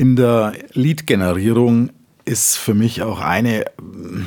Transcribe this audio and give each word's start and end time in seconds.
In 0.00 0.16
der 0.16 0.54
Lead-Generierung 0.72 1.90
ist 2.24 2.56
für 2.56 2.72
mich 2.72 3.02
auch 3.02 3.20
eine 3.20 3.66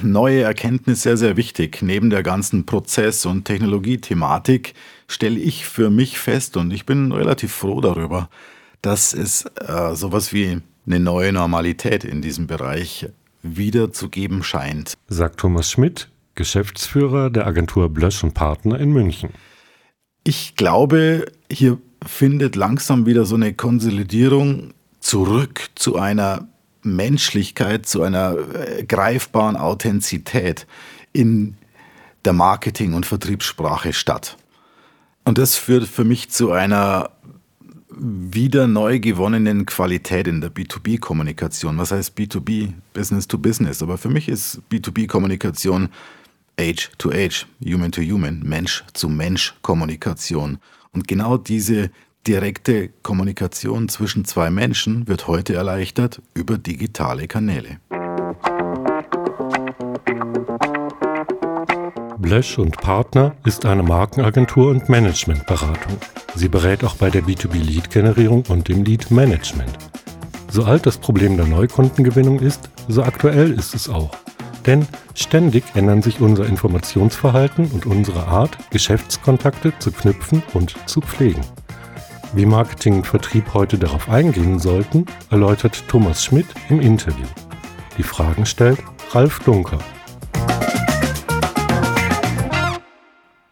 neue 0.04 0.44
Erkenntnis 0.44 1.02
sehr, 1.02 1.18
sehr 1.18 1.36
wichtig. 1.36 1.82
Neben 1.82 2.12
der 2.12 2.22
ganzen 2.22 2.68
Prozess- 2.68 3.26
und 3.26 3.46
Technologiethematik 3.46 4.76
stelle 5.08 5.40
ich 5.40 5.66
für 5.66 5.90
mich 5.90 6.20
fest, 6.20 6.58
und 6.58 6.72
ich 6.72 6.86
bin 6.86 7.12
relativ 7.12 7.54
froh 7.54 7.82
darüber, 7.82 8.30
dass 8.84 9.16
es 9.16 9.46
äh, 9.68 9.96
sowas 9.96 10.32
wie 10.32 10.60
eine 10.86 11.00
neue 11.00 11.34
Normalität 11.34 12.04
in 12.04 12.22
diesem 12.22 12.46
Bereich 12.46 13.08
wiederzugeben 13.42 14.44
scheint. 14.44 14.94
Sagt 15.08 15.40
Thomas 15.40 15.72
Schmidt, 15.72 16.08
Geschäftsführer 16.36 17.32
der 17.32 17.48
Agentur 17.48 17.90
Blösch 17.90 18.24
und 18.24 18.36
Partner 18.36 18.80
in 18.80 18.92
München. 18.92 19.32
Ich 20.24 20.56
glaube, 20.56 21.32
hier 21.52 21.80
findet 22.06 22.56
langsam 22.56 23.08
wieder 23.08 23.26
so 23.26 23.34
eine 23.34 23.56
Konsolidierung 23.56 24.76
zurück 25.04 25.70
zu 25.76 25.98
einer 25.98 26.48
Menschlichkeit, 26.82 27.86
zu 27.86 28.02
einer 28.02 28.36
äh, 28.56 28.84
greifbaren 28.84 29.58
Authentizität 29.58 30.66
in 31.12 31.56
der 32.26 32.34
Marketing- 32.34 32.94
und 32.94 33.06
Vertriebssprache 33.06 33.94
statt. 33.94 34.38
Und 35.26 35.38
das 35.38 35.56
führt 35.56 35.88
für 35.88 36.04
mich 36.04 36.30
zu 36.30 36.52
einer 36.52 37.12
wieder 37.96 38.66
neu 38.66 39.00
gewonnenen 39.00 39.66
Qualität 39.66 40.28
in 40.28 40.42
der 40.42 40.50
B2B-Kommunikation. 40.50 41.78
Was 41.78 41.92
heißt 41.92 42.18
B2B? 42.18 42.74
Business 42.94 43.28
to 43.28 43.38
Business. 43.38 43.84
Aber 43.84 43.98
für 43.98 44.10
mich 44.10 44.28
ist 44.28 44.62
B2B-Kommunikation 44.72 45.90
Age 46.60 46.90
to 46.98 47.12
Age, 47.12 47.46
Human 47.64 47.92
to 47.92 48.02
Human, 48.02 48.42
Mensch 48.44 48.84
zu 48.94 49.10
Mensch 49.10 49.54
Kommunikation. 49.62 50.58
Und 50.92 51.08
genau 51.08 51.38
diese 51.38 51.92
direkte 52.28 52.90
Kommunikation 53.02 53.90
zwischen 53.90 54.26
zwei 54.26 54.50
Menschen 54.50 55.08
wird 55.08 55.28
heute 55.28 55.56
erleichtert 55.56 56.22
über 56.34 56.58
digitale 56.58 57.28
Kanäle. 57.28 57.80
Blesch 62.18 62.58
und 62.58 62.78
Partner 62.78 63.36
ist 63.46 63.66
eine 63.66 63.84
Markenagentur 63.84 64.70
und 64.70 64.88
Managementberatung. 64.88 65.98
Sie 66.36 66.48
berät 66.48 66.84
auch 66.84 66.96
bei 66.96 67.10
der 67.10 67.24
B2B-Lead-Generierung 67.24 68.46
und 68.48 68.70
dem 68.70 68.86
Lead-Management. 68.86 69.78
So 70.50 70.64
alt 70.64 70.86
das 70.86 70.98
Problem 70.98 71.36
der 71.36 71.48
Neukundengewinnung 71.48 72.40
ist, 72.40 72.70
so 72.88 73.04
aktuell 73.04 73.52
ist 73.52 73.76
es 73.76 73.90
auch. 73.90 74.12
Denn 74.66 74.88
ständig 75.16 75.64
ändern 75.74 76.02
sich 76.02 76.22
unser 76.22 76.46
Informationsverhalten 76.46 77.70
und 77.72 77.86
unsere 77.86 78.28
Art, 78.28 78.58
Geschäftskontakte 78.70 79.74
zu 79.80 79.92
knüpfen 79.92 80.42
und 80.54 80.76
zu 80.88 81.02
pflegen. 81.02 81.42
Wie 82.36 82.48
Marketing 82.48 82.96
und 82.96 83.06
Vertrieb 83.06 83.54
heute 83.54 83.78
darauf 83.78 84.10
eingehen 84.10 84.58
sollten, 84.58 85.06
erläutert 85.30 85.84
Thomas 85.88 86.26
Schmidt 86.26 86.48
im 86.68 86.80
Interview. 86.80 87.28
Die 87.96 88.02
Fragen 88.02 88.48
stellt 88.48 88.80
Ralf 89.12 89.38
Dunker. 89.42 89.78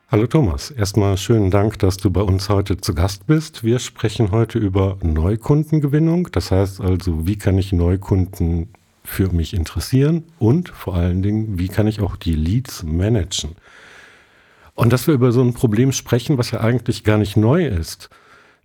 Hallo 0.09 0.25
Thomas, 0.25 0.71
erstmal 0.71 1.15
schönen 1.17 1.51
Dank, 1.51 1.77
dass 1.77 1.97
du 1.97 2.09
bei 2.09 2.21
uns 2.21 2.49
heute 2.49 2.77
zu 2.77 2.95
Gast 2.95 3.27
bist. 3.27 3.63
Wir 3.63 3.77
sprechen 3.77 4.31
heute 4.31 4.57
über 4.57 4.97
Neukundengewinnung. 5.03 6.29
Das 6.31 6.49
heißt 6.49 6.81
also, 6.81 7.27
wie 7.27 7.37
kann 7.37 7.59
ich 7.59 7.71
Neukunden 7.73 8.69
für 9.03 9.31
mich 9.31 9.53
interessieren 9.53 10.23
und 10.39 10.69
vor 10.69 10.95
allen 10.95 11.21
Dingen, 11.21 11.59
wie 11.59 11.67
kann 11.67 11.85
ich 11.85 12.01
auch 12.01 12.15
die 12.15 12.33
Leads 12.33 12.81
managen? 12.81 13.51
Und 14.73 14.91
dass 14.91 15.05
wir 15.05 15.13
über 15.13 15.31
so 15.31 15.43
ein 15.43 15.53
Problem 15.53 15.91
sprechen, 15.91 16.39
was 16.39 16.49
ja 16.49 16.61
eigentlich 16.61 17.03
gar 17.03 17.19
nicht 17.19 17.37
neu 17.37 17.67
ist, 17.67 18.09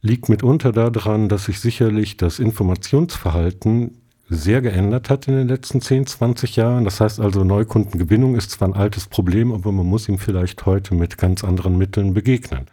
liegt 0.02 0.28
mitunter 0.28 0.72
daran, 0.72 1.28
dass 1.28 1.46
sich 1.46 1.60
sicherlich 1.60 2.16
das 2.16 2.38
Informationsverhalten 2.38 3.98
sehr 4.28 4.60
geändert 4.60 5.08
hat 5.08 5.28
in 5.28 5.34
den 5.36 5.48
letzten 5.48 5.80
10, 5.80 6.06
20 6.06 6.56
Jahren. 6.56 6.84
Das 6.84 7.00
heißt 7.00 7.20
also, 7.20 7.44
Neukundengewinnung 7.44 8.34
ist 8.34 8.50
zwar 8.50 8.68
ein 8.68 8.74
altes 8.74 9.06
Problem, 9.06 9.52
aber 9.52 9.70
man 9.72 9.86
muss 9.86 10.08
ihm 10.08 10.18
vielleicht 10.18 10.66
heute 10.66 10.94
mit 10.94 11.16
ganz 11.16 11.44
anderen 11.44 11.78
Mitteln 11.78 12.12
begegnen. 12.12 12.66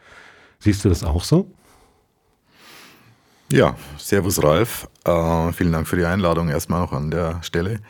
Siehst 0.59 0.83
du 0.83 0.89
das 0.89 1.03
auch 1.03 1.23
so? 1.23 1.51
Ja, 3.51 3.75
Servus 3.97 4.41
Ralf. 4.41 4.87
Äh, 5.05 5.51
vielen 5.51 5.71
Dank 5.71 5.87
für 5.87 5.95
die 5.97 6.05
Einladung 6.05 6.49
erstmal 6.49 6.81
noch 6.81 6.93
an 6.93 7.11
der 7.11 7.43
Stelle. 7.43 7.81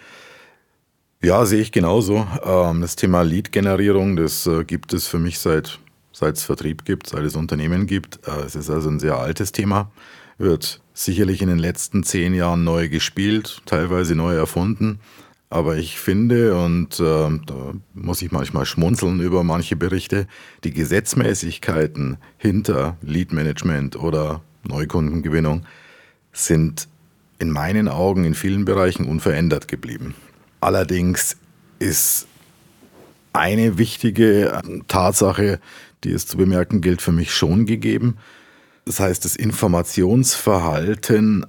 Ja, 1.21 1.45
sehe 1.45 1.61
ich 1.61 1.71
genauso. 1.71 2.27
Ähm, 2.44 2.81
das 2.81 2.97
Thema 2.97 3.21
Lead-Generierung, 3.21 4.17
das 4.17 4.45
äh, 4.45 4.65
gibt 4.65 4.91
es 4.91 5.07
für 5.07 5.19
mich 5.19 5.39
seit 5.39 5.79
seit 6.13 6.38
es 6.38 6.44
Vertrieb 6.44 6.85
gibt, 6.85 7.07
seit 7.07 7.24
es 7.25 7.35
Unternehmen 7.35 7.88
gibt. 7.88 8.25
Äh, 8.25 8.46
es 8.46 8.56
ist 8.56 8.69
also 8.69 8.90
ein 8.90 9.00
sehr 9.00 9.18
altes 9.18 9.51
Thema, 9.51 9.91
wird 10.38 10.81
sicherlich 10.94 11.41
in 11.41 11.50
den 11.50 11.59
letzten 11.59 12.03
zehn 12.03 12.34
Jahren 12.34 12.63
neu 12.63 12.88
gespielt, 12.88 13.62
teilweise 13.66 14.16
neu 14.16 14.35
erfunden. 14.35 15.00
Aber 15.50 15.75
ich 15.75 16.00
finde, 16.00 16.57
und 16.57 17.00
äh, 17.00 17.29
da 17.46 17.74
muss 17.94 18.22
ich 18.22 18.31
manchmal 18.31 18.66
schmunzeln 18.66 19.19
über 19.19 19.44
manche 19.44 19.75
Berichte, 19.75 20.28
die 20.63 20.72
Gesetzmäßigkeiten 20.72 22.18
hinter 22.38 22.97
Lead 23.01 23.34
Management 23.34 23.95
oder 23.95 24.41
Neukundengewinnung 24.63 25.66
sind 26.31 26.88
in 27.38 27.51
meinen 27.51 27.88
Augen 27.88 28.25
in 28.25 28.34
vielen 28.34 28.66
Bereichen 28.66 29.06
unverändert 29.06 29.68
geblieben. 29.68 30.16
Allerdings 30.59 31.38
ist 31.78 32.28
eine 33.34 33.78
wichtige 33.78 34.62
Tatsache, 34.88 35.59
die 36.03 36.11
es 36.11 36.27
zu 36.27 36.37
bemerken 36.37 36.81
gilt, 36.81 37.01
für 37.01 37.11
mich 37.11 37.33
schon 37.33 37.65
gegeben. 37.65 38.17
Das 38.85 38.99
heißt, 38.99 39.25
das 39.25 39.35
Informationsverhalten 39.35 41.45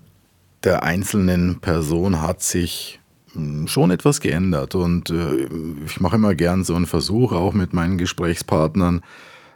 der 0.62 0.82
einzelnen 0.82 1.60
Person 1.60 2.22
hat 2.22 2.42
sich 2.42 3.00
hm, 3.32 3.68
schon 3.68 3.90
etwas 3.90 4.20
geändert. 4.20 4.74
Und 4.74 5.10
äh, 5.10 5.48
ich 5.84 6.00
mache 6.00 6.16
immer 6.16 6.34
gern 6.34 6.64
so 6.64 6.74
einen 6.74 6.86
Versuch, 6.86 7.32
auch 7.32 7.52
mit 7.52 7.72
meinen 7.72 7.98
Gesprächspartnern, 7.98 9.02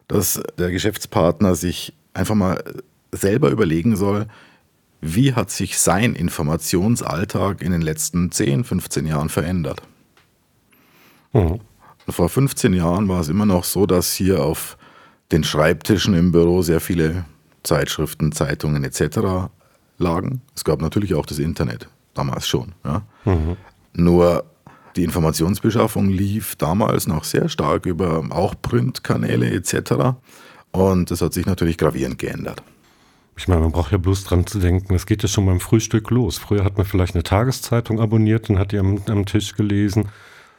dass 0.06 0.42
der 0.58 0.70
Geschäftspartner 0.70 1.54
sich 1.54 1.94
einfach 2.14 2.34
mal 2.34 2.62
selber 3.12 3.50
überlegen 3.50 3.96
soll, 3.96 4.26
wie 5.00 5.34
hat 5.34 5.50
sich 5.50 5.78
sein 5.78 6.14
Informationsalltag 6.14 7.62
in 7.62 7.72
den 7.72 7.82
letzten 7.82 8.32
10, 8.32 8.64
15 8.64 9.06
Jahren 9.06 9.28
verändert. 9.28 9.82
Mhm. 11.32 11.60
Vor 12.08 12.28
15 12.28 12.72
Jahren 12.72 13.08
war 13.08 13.20
es 13.20 13.28
immer 13.28 13.46
noch 13.46 13.64
so, 13.64 13.86
dass 13.86 14.12
hier 14.12 14.42
auf 14.42 14.76
den 15.32 15.44
Schreibtischen 15.44 16.14
im 16.14 16.32
Büro 16.32 16.62
sehr 16.62 16.80
viele 16.80 17.24
Zeitschriften, 17.62 18.32
Zeitungen 18.32 18.84
etc. 18.84 19.50
lagen. 19.98 20.42
Es 20.54 20.64
gab 20.64 20.80
natürlich 20.80 21.14
auch 21.14 21.26
das 21.26 21.38
Internet, 21.38 21.88
damals 22.14 22.46
schon. 22.46 22.72
Ja. 22.84 23.02
Mhm. 23.24 23.56
Nur 23.92 24.44
die 24.96 25.04
Informationsbeschaffung 25.04 26.08
lief 26.08 26.56
damals 26.56 27.06
noch 27.06 27.24
sehr 27.24 27.48
stark 27.48 27.86
über 27.86 28.24
auch 28.30 28.54
Printkanäle 28.60 29.50
etc. 29.50 30.16
Und 30.72 31.10
das 31.10 31.20
hat 31.20 31.32
sich 31.32 31.46
natürlich 31.46 31.78
gravierend 31.78 32.18
geändert. 32.18 32.62
Ich 33.36 33.46
meine, 33.46 33.60
man 33.60 33.70
braucht 33.70 33.92
ja 33.92 33.98
bloß 33.98 34.24
dran 34.24 34.46
zu 34.46 34.58
denken, 34.58 34.94
es 34.94 35.06
geht 35.06 35.22
ja 35.22 35.28
schon 35.28 35.46
beim 35.46 35.60
Frühstück 35.60 36.10
los. 36.10 36.38
Früher 36.38 36.64
hat 36.64 36.76
man 36.76 36.84
vielleicht 36.84 37.14
eine 37.14 37.22
Tageszeitung 37.22 38.00
abonniert 38.00 38.50
und 38.50 38.58
hat 38.58 38.72
die 38.72 38.78
am, 38.78 39.00
am 39.06 39.26
Tisch 39.26 39.54
gelesen. 39.54 40.08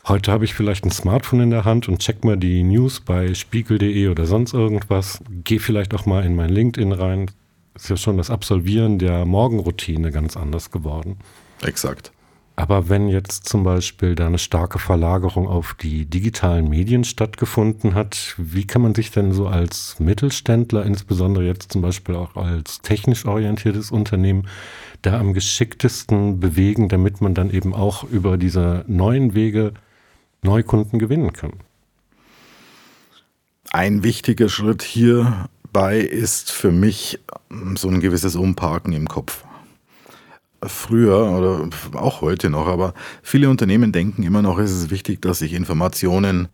Heute 0.10 0.32
habe 0.32 0.44
ich 0.44 0.56
vielleicht 0.56 0.86
ein 0.86 0.92
Smartphone 0.92 1.42
in 1.42 1.50
der 1.52 1.66
Hand 1.66 1.88
und 1.88 2.00
check 2.00 2.26
mal 2.26 2.36
die 2.36 2.64
News 2.64 3.00
bei 3.00 3.36
spiegel.de 3.36 4.08
oder 4.08 4.26
sonst 4.26 4.56
irgendwas. 4.56 5.22
Gehe 5.44 5.60
vielleicht 5.60 5.94
auch 5.94 6.08
mal 6.08 6.26
in 6.26 6.36
mein 6.36 6.50
LinkedIn 6.50 6.94
rein. 6.94 7.30
Ist 7.76 7.92
ja 7.92 7.96
schon 7.96 8.18
das 8.18 8.32
Absolvieren 8.32 8.98
der 8.98 9.26
Morgenroutine 9.26 10.10
ganz 10.10 10.36
anders 10.36 10.72
geworden. 10.72 11.20
Exakt. 11.62 12.12
Aber 12.56 12.90
wenn 12.90 13.08
jetzt 13.08 13.48
zum 13.48 13.64
Beispiel 13.64 14.16
da 14.16 14.26
eine 14.26 14.40
starke 14.40 14.80
Verlagerung 14.80 15.48
auf 15.48 15.76
die 15.76 16.08
digitalen 16.08 16.68
Medien 16.68 17.04
stattgefunden 17.04 17.94
hat, 17.94 18.34
wie 18.40 18.66
kann 18.66 18.82
man 18.82 18.96
sich 18.96 19.12
denn 19.12 19.32
so 19.32 19.48
als 19.48 20.00
Mittelständler, 20.00 20.88
insbesondere 20.88 21.46
jetzt 21.46 21.72
zum 21.72 21.84
Beispiel 21.84 22.16
auch 22.16 22.36
als 22.36 22.82
technisch 22.82 23.26
orientiertes 23.28 23.92
Unternehmen, 23.92 24.48
da 25.04 25.20
am 25.20 25.36
geschicktesten 25.36 26.40
bewegen, 26.40 26.90
damit 26.90 27.22
man 27.22 27.36
dann 27.36 27.52
eben 27.52 27.76
auch 27.76 28.04
über 28.06 28.40
diese 28.40 28.84
neuen 28.88 29.36
Wege 29.36 29.74
Neukunden 30.42 31.00
gewinnen 31.00 31.34
kann. 31.34 31.54
Ein 33.72 34.04
wichtiger 34.04 34.50
Schritt 34.50 34.82
hierbei 34.82 36.00
ist 36.00 36.52
für 36.52 36.72
mich 36.72 37.20
so 37.76 37.88
ein 37.90 38.00
gewisses 38.00 38.36
Umparken 38.36 38.94
im 38.94 39.08
Kopf. 39.08 39.44
Früher 40.64 41.32
oder 41.32 41.70
auch 41.94 42.22
heute 42.22 42.50
noch, 42.50 42.68
aber 42.68 42.94
viele 43.22 43.50
Unternehmen 43.50 43.92
denken 43.92 44.24
immer 44.24 44.42
noch, 44.42 44.58
es 44.58 44.72
ist 44.72 44.90
wichtig, 44.90 45.22
dass 45.22 45.42
ich 45.42 45.54
Informationen 45.54 46.50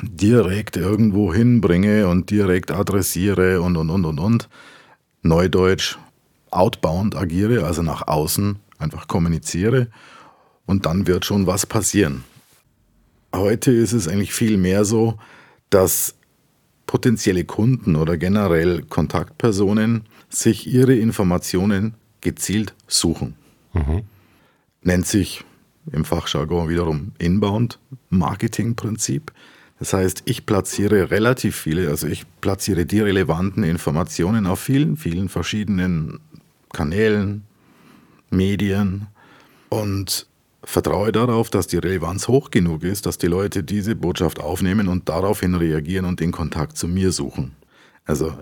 direkt 0.00 0.76
irgendwo 0.76 1.34
hinbringe 1.34 2.06
und 2.08 2.30
direkt 2.30 2.70
adressiere 2.70 3.60
und 3.60 3.76
und 3.76 3.90
und 3.90 4.04
und 4.04 4.18
und. 4.20 4.48
Neudeutsch, 5.22 5.98
outbound 6.50 7.16
agiere, 7.16 7.64
also 7.64 7.82
nach 7.82 8.06
außen 8.06 8.58
einfach 8.78 9.08
kommuniziere 9.08 9.88
und 10.66 10.86
dann 10.86 11.06
wird 11.06 11.24
schon 11.24 11.46
was 11.46 11.66
passieren. 11.66 12.24
Heute 13.34 13.72
ist 13.72 13.92
es 13.92 14.08
eigentlich 14.08 14.32
viel 14.32 14.56
mehr 14.56 14.84
so, 14.84 15.18
dass 15.70 16.14
potenzielle 16.86 17.44
Kunden 17.44 17.96
oder 17.96 18.16
generell 18.16 18.82
Kontaktpersonen 18.82 20.04
sich 20.30 20.66
ihre 20.66 20.94
Informationen 20.94 21.94
gezielt 22.20 22.74
suchen. 22.86 23.34
Mhm. 23.72 24.02
Nennt 24.82 25.06
sich 25.06 25.44
im 25.92 26.04
Fachjargon 26.04 26.68
wiederum 26.68 27.12
Inbound-Marketing-Prinzip. 27.18 29.32
Das 29.78 29.92
heißt, 29.92 30.22
ich 30.24 30.46
platziere 30.46 31.10
relativ 31.10 31.56
viele, 31.56 31.88
also 31.88 32.08
ich 32.08 32.24
platziere 32.40 32.86
die 32.86 33.00
relevanten 33.00 33.62
Informationen 33.62 34.46
auf 34.46 34.60
vielen, 34.60 34.96
vielen 34.96 35.28
verschiedenen 35.28 36.20
Kanälen, 36.72 37.44
Medien 38.30 39.06
und 39.68 40.27
vertraue 40.68 41.12
darauf, 41.12 41.48
dass 41.48 41.66
die 41.66 41.78
Relevanz 41.78 42.28
hoch 42.28 42.50
genug 42.50 42.82
ist, 42.82 43.06
dass 43.06 43.16
die 43.16 43.26
Leute 43.26 43.64
diese 43.64 43.96
Botschaft 43.96 44.38
aufnehmen 44.38 44.88
und 44.88 45.08
daraufhin 45.08 45.54
reagieren 45.54 46.04
und 46.04 46.20
den 46.20 46.30
Kontakt 46.30 46.76
zu 46.76 46.86
mir 46.86 47.10
suchen. 47.10 47.56
Also 48.04 48.34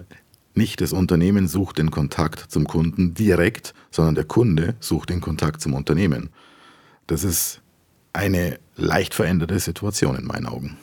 nicht 0.54 0.80
das 0.80 0.92
Unternehmen 0.92 1.46
sucht 1.46 1.78
den 1.78 1.92
Kontakt 1.92 2.50
zum 2.50 2.66
Kunden 2.66 3.14
direkt, 3.14 3.74
sondern 3.92 4.16
der 4.16 4.24
Kunde 4.24 4.74
sucht 4.80 5.10
den 5.10 5.20
Kontakt 5.20 5.60
zum 5.60 5.74
Unternehmen. 5.74 6.30
Das 7.06 7.22
ist 7.22 7.60
eine 8.12 8.58
leicht 8.74 9.14
veränderte 9.14 9.60
Situation 9.60 10.16
in 10.16 10.24
meinen 10.24 10.46
Augen. 10.46 10.78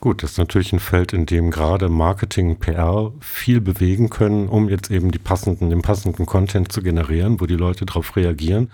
Gut, 0.00 0.24
das 0.24 0.32
ist 0.32 0.38
natürlich 0.38 0.72
ein 0.72 0.80
Feld, 0.80 1.12
in 1.12 1.26
dem 1.26 1.52
gerade 1.52 1.88
Marketing, 1.88 2.58
PR 2.58 3.12
viel 3.20 3.60
bewegen 3.60 4.10
können, 4.10 4.48
um 4.48 4.68
jetzt 4.68 4.90
eben 4.90 5.12
die 5.12 5.18
passenden, 5.18 5.70
den 5.70 5.82
passenden 5.82 6.26
Content 6.26 6.72
zu 6.72 6.82
generieren, 6.82 7.40
wo 7.40 7.46
die 7.46 7.54
Leute 7.54 7.86
darauf 7.86 8.16
reagieren. 8.16 8.70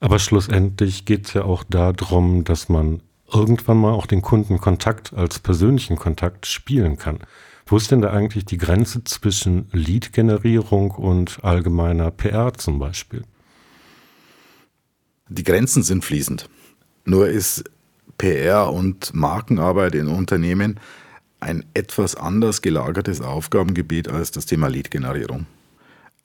Aber 0.00 0.18
schlussendlich 0.18 1.04
geht 1.04 1.26
es 1.26 1.34
ja 1.34 1.44
auch 1.44 1.64
darum, 1.64 2.44
dass 2.44 2.68
man 2.68 3.02
irgendwann 3.32 3.78
mal 3.78 3.92
auch 3.92 4.06
den 4.06 4.22
Kundenkontakt 4.22 5.12
als 5.12 5.38
persönlichen 5.38 5.96
Kontakt 5.96 6.46
spielen 6.46 6.96
kann. 6.96 7.18
Wo 7.66 7.76
ist 7.76 7.90
denn 7.90 8.00
da 8.00 8.10
eigentlich 8.10 8.46
die 8.46 8.56
Grenze 8.56 9.04
zwischen 9.04 9.68
Lead-Generierung 9.72 10.92
und 10.92 11.44
allgemeiner 11.44 12.10
PR 12.10 12.54
zum 12.54 12.78
Beispiel? 12.78 13.24
Die 15.28 15.44
Grenzen 15.44 15.82
sind 15.82 16.04
fließend. 16.04 16.48
Nur 17.04 17.28
ist 17.28 17.64
PR 18.16 18.72
und 18.72 19.12
Markenarbeit 19.14 19.94
in 19.94 20.08
Unternehmen 20.08 20.80
ein 21.40 21.64
etwas 21.74 22.14
anders 22.14 22.62
gelagertes 22.62 23.20
Aufgabengebiet 23.20 24.08
als 24.08 24.30
das 24.30 24.46
Thema 24.46 24.68
Lead-Generierung. 24.68 25.46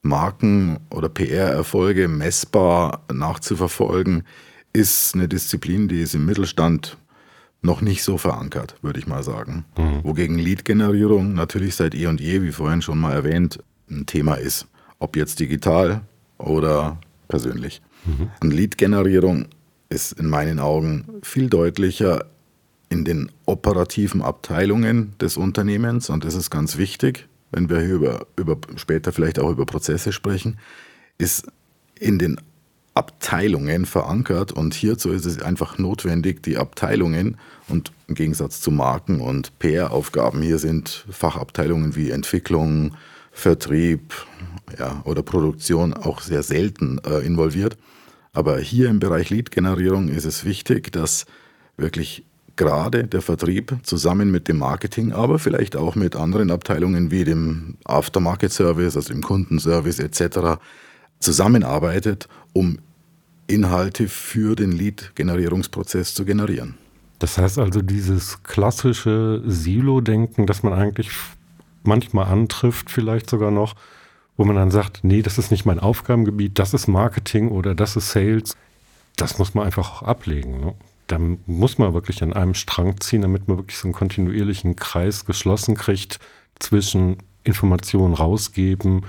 Marken- 0.04 0.80
oder 0.92 1.10
PR-Erfolge 1.10 2.08
messbar 2.08 3.04
nachzuverfolgen, 3.12 4.24
ist 4.74 5.16
eine 5.16 5.28
Disziplin, 5.28 5.88
die 5.88 6.02
ist 6.02 6.14
im 6.14 6.26
Mittelstand 6.26 6.98
noch 7.62 7.82
nicht 7.82 8.04
so 8.04 8.18
verankert, 8.18 8.76
würde 8.82 9.00
ich 9.00 9.08
mal 9.08 9.24
sagen. 9.24 9.66
Mhm. 9.78 10.04
Wogegen 10.04 10.38
Lead-Generierung 10.38 11.34
natürlich 11.34 11.76
seit 11.76 11.96
eh 11.96 12.08
und 12.08 12.20
je, 12.20 12.42
wie 12.42 12.52
vorhin 12.52 12.82
schon 12.82 13.00
mal 13.00 13.14
erwähnt, 13.14 13.60
ein 13.90 14.06
Thema 14.06 14.36
ist. 14.36 14.68
Ob 15.00 15.16
jetzt 15.16 15.40
digital 15.40 16.02
oder 16.38 17.00
persönlich. 17.30 17.82
Mhm. 18.06 18.30
Und 18.42 18.52
Lead-Generierung 18.52 19.48
ist 19.90 20.12
in 20.14 20.28
meinen 20.28 20.60
Augen 20.60 21.06
viel 21.24 21.50
deutlicher 21.50 22.26
in 22.90 23.06
den 23.06 23.32
operativen 23.46 24.22
Abteilungen 24.22 25.14
des 25.20 25.38
Unternehmens 25.38 26.10
und 26.10 26.26
das 26.26 26.36
ist 26.36 26.50
ganz 26.50 26.78
wichtig, 26.78 27.28
wenn 27.54 27.70
wir 27.70 27.80
hier 27.80 27.96
über, 27.96 28.28
über 28.36 28.58
später 28.76 29.14
vielleicht 29.14 29.40
auch 29.40 29.50
über 29.50 29.66
Prozesse 29.66 30.12
sprechen, 30.12 30.58
ist 31.18 31.48
in 32.00 32.20
den 32.20 32.42
Abteilungen 32.96 33.86
verankert 33.86 34.52
und 34.52 34.74
hierzu 34.74 35.12
ist 35.12 35.26
es 35.26 35.42
einfach 35.42 35.78
notwendig, 35.78 36.44
die 36.44 36.58
Abteilungen 36.58 37.38
und 37.68 37.92
im 38.08 38.16
Gegensatz 38.16 38.62
zu 38.62 38.70
Marken- 38.70 39.22
und 39.22 39.58
PR-Aufgaben 39.60 40.42
hier 40.42 40.60
sind 40.60 41.06
Fachabteilungen 41.10 41.96
wie 41.96 42.12
Entwicklung, 42.12 42.96
Vertrieb 43.32 44.14
ja, 44.78 45.02
oder 45.06 45.24
Produktion 45.24 45.94
auch 45.94 46.22
sehr 46.22 46.44
selten 46.44 47.00
äh, 47.00 47.26
involviert. 47.26 47.78
Aber 48.32 48.60
hier 48.60 48.90
im 48.90 49.00
Bereich 49.00 49.32
Lead-Generierung 49.32 50.10
ist 50.10 50.26
es 50.26 50.46
wichtig, 50.46 50.92
dass 50.92 51.26
wirklich 51.78 52.26
gerade 52.56 53.06
der 53.06 53.22
Vertrieb 53.22 53.78
zusammen 53.84 54.32
mit 54.32 54.48
dem 54.48 54.60
Marketing, 54.60 55.12
aber 55.12 55.40
vielleicht 55.40 55.76
auch 55.76 55.96
mit 55.96 56.16
anderen 56.16 56.52
Abteilungen 56.52 57.12
wie 57.12 57.24
dem 57.24 57.78
Aftermarket-Service, 57.86 58.96
also 58.96 59.14
dem 59.14 59.24
Kundenservice 59.24 60.00
etc. 60.00 60.60
zusammenarbeitet, 61.20 62.28
um 62.54 62.80
Inhalte 63.48 64.08
für 64.08 64.56
den 64.56 64.72
Lead-Generierungsprozess 64.72 66.14
zu 66.14 66.26
generieren. 66.26 66.76
Das 67.20 67.38
heißt 67.38 67.60
also 67.60 67.82
dieses 67.82 68.44
klassische 68.44 69.42
Silo-Denken, 69.46 70.46
das 70.46 70.64
man 70.64 70.74
eigentlich 70.74 71.10
manchmal 71.84 72.26
antrifft, 72.26 72.90
vielleicht 72.90 73.30
sogar 73.30 73.52
noch, 73.52 73.76
wo 74.38 74.46
man 74.46 74.56
dann 74.56 74.72
sagt, 74.72 75.04
nee, 75.04 75.22
das 75.22 75.38
ist 75.38 75.52
nicht 75.52 75.66
mein 75.66 75.80
Aufgabengebiet, 75.80 76.60
das 76.60 76.74
ist 76.74 76.88
Marketing 76.88 77.50
oder 77.50 77.76
das 77.76 77.96
ist 77.96 78.12
Sales. 78.12 78.56
Das 79.16 79.38
muss 79.38 79.54
man 79.54 79.66
einfach 79.66 79.92
auch 79.92 80.04
ablegen. 80.04 80.60
Ne? 80.60 80.74
Da 81.08 81.20
muss 81.46 81.78
man 81.78 81.94
wirklich 81.94 82.24
an 82.24 82.34
einem 82.34 82.54
Strang 82.54 83.00
ziehen, 83.02 83.22
damit 83.22 83.48
man 83.48 83.58
wirklich 83.58 83.78
so 83.78 83.88
einen 83.88 83.94
kontinuierlichen 83.94 84.76
Kreis 84.76 85.26
geschlossen 85.26 85.76
kriegt 85.76 86.20
zwischen 86.60 87.18
Informationen 87.44 88.14
rausgeben, 88.14 89.06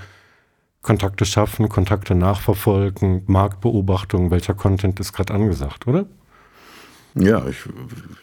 Kontakte 0.81 1.25
schaffen, 1.25 1.69
Kontakte 1.69 2.13
nachverfolgen, 2.13 3.23
Marktbeobachtung, 3.25 4.29
welcher 4.29 4.53
Content 4.53 4.99
ist 4.99 5.13
gerade 5.13 5.33
angesagt, 5.33 5.87
oder? 5.87 6.05
Ja, 7.15 7.47
ich 7.47 7.57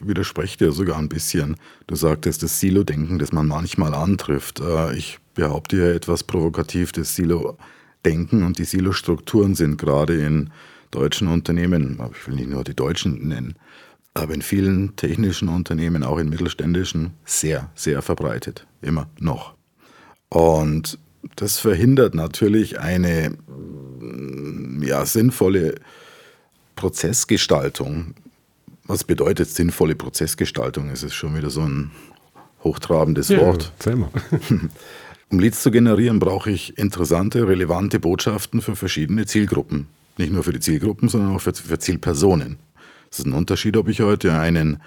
widerspreche 0.01 0.59
dir 0.59 0.73
sogar 0.73 0.99
ein 0.99 1.09
bisschen. 1.09 1.57
Du 1.87 1.97
sagtest 1.97 2.43
das 2.43 2.61
Silo-Denken, 2.61 3.19
das 3.19 3.33
man 3.33 3.49
manchmal 3.49 3.95
antrifft. 3.95 4.61
Äh, 4.61 4.95
ich 4.95 5.19
behaupte 5.35 5.79
ja 5.79 5.87
etwas 5.93 6.25
provokativ, 6.25 6.93
das 6.93 7.17
Silo-Denken 7.17 8.43
und 8.43 8.59
die 8.59 8.65
Silo-Strukturen 8.65 9.55
sind 9.55 9.79
gerade 9.79 10.23
in 10.23 10.51
deutschen 10.93 11.27
Unternehmen, 11.27 11.99
aber 11.99 12.12
ich 12.17 12.27
will 12.29 12.37
nicht 12.37 12.49
nur 12.49 12.62
die 12.62 12.77
deutschen 12.77 13.27
nennen, 13.27 13.56
aber 14.15 14.35
in 14.35 14.43
vielen 14.43 14.94
technischen 14.94 15.49
Unternehmen, 15.49 16.05
auch 16.05 16.19
in 16.19 16.29
mittelständischen, 16.29 17.15
sehr, 17.25 17.71
sehr 17.75 18.00
verbreitet. 18.03 18.67
Immer 18.81 19.09
noch. 19.19 19.55
Und 20.29 20.99
das 21.37 21.59
verhindert 21.59 22.15
natürlich 22.15 22.79
eine 22.79 23.37
ja, 24.81 25.05
sinnvolle 25.05 25.75
Prozessgestaltung 26.77 28.15
was 28.85 29.05
bedeutet 29.05 29.49
sinnvolle 29.49 29.95
Prozessgestaltung? 29.95 30.91
Es 30.91 31.03
ist 31.03 31.15
schon 31.15 31.37
wieder 31.37 31.50
so 31.50 31.62
ein 31.62 31.91
hochtrabendes 32.65 33.29
ja, 33.29 33.41
Wort. 33.41 33.73
um 35.31 35.38
Leads 35.38 35.62
zu 35.62 35.71
generieren, 35.71 36.19
brauche 36.19 36.50
ich 36.50 36.79
interessante, 36.79 37.47
relevante 37.47 38.00
Botschaften 38.00 38.61
für 38.61 38.76
verschiedene 38.76 39.26
Zielgruppen. 39.26 39.87
Nicht 40.19 40.33
nur 40.33 40.45
für 40.45 40.52
die 40.52 40.61
Zielgruppen, 40.61 41.09
sondern 41.09 41.35
auch 41.35 41.40
für, 41.40 41.54
für 41.54 41.78
Zielpersonen. 41.78 42.59
Es 43.11 43.21
ist 43.21 43.26
ein 43.26 43.33
Unterschied, 43.33 43.76
ob 43.76 43.88
ich 43.88 44.00
heute 44.00 44.33
einen 44.33 44.81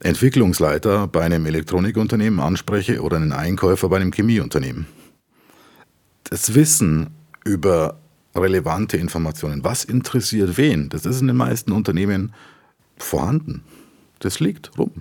Entwicklungsleiter 0.00 1.06
bei 1.06 1.22
einem 1.22 1.46
Elektronikunternehmen 1.46 2.40
anspreche 2.40 3.02
oder 3.02 3.16
einen 3.16 3.32
Einkäufer 3.32 3.88
bei 3.88 3.96
einem 3.96 4.12
Chemieunternehmen. 4.12 4.86
Das 6.24 6.54
Wissen 6.54 7.10
über 7.44 7.98
relevante 8.34 8.96
Informationen, 8.96 9.64
was 9.64 9.84
interessiert 9.84 10.56
wen, 10.56 10.88
das 10.88 11.04
ist 11.04 11.20
in 11.20 11.26
den 11.26 11.36
meisten 11.36 11.72
Unternehmen 11.72 12.32
vorhanden. 12.96 13.62
Das 14.20 14.40
liegt 14.40 14.78
rum. 14.78 14.92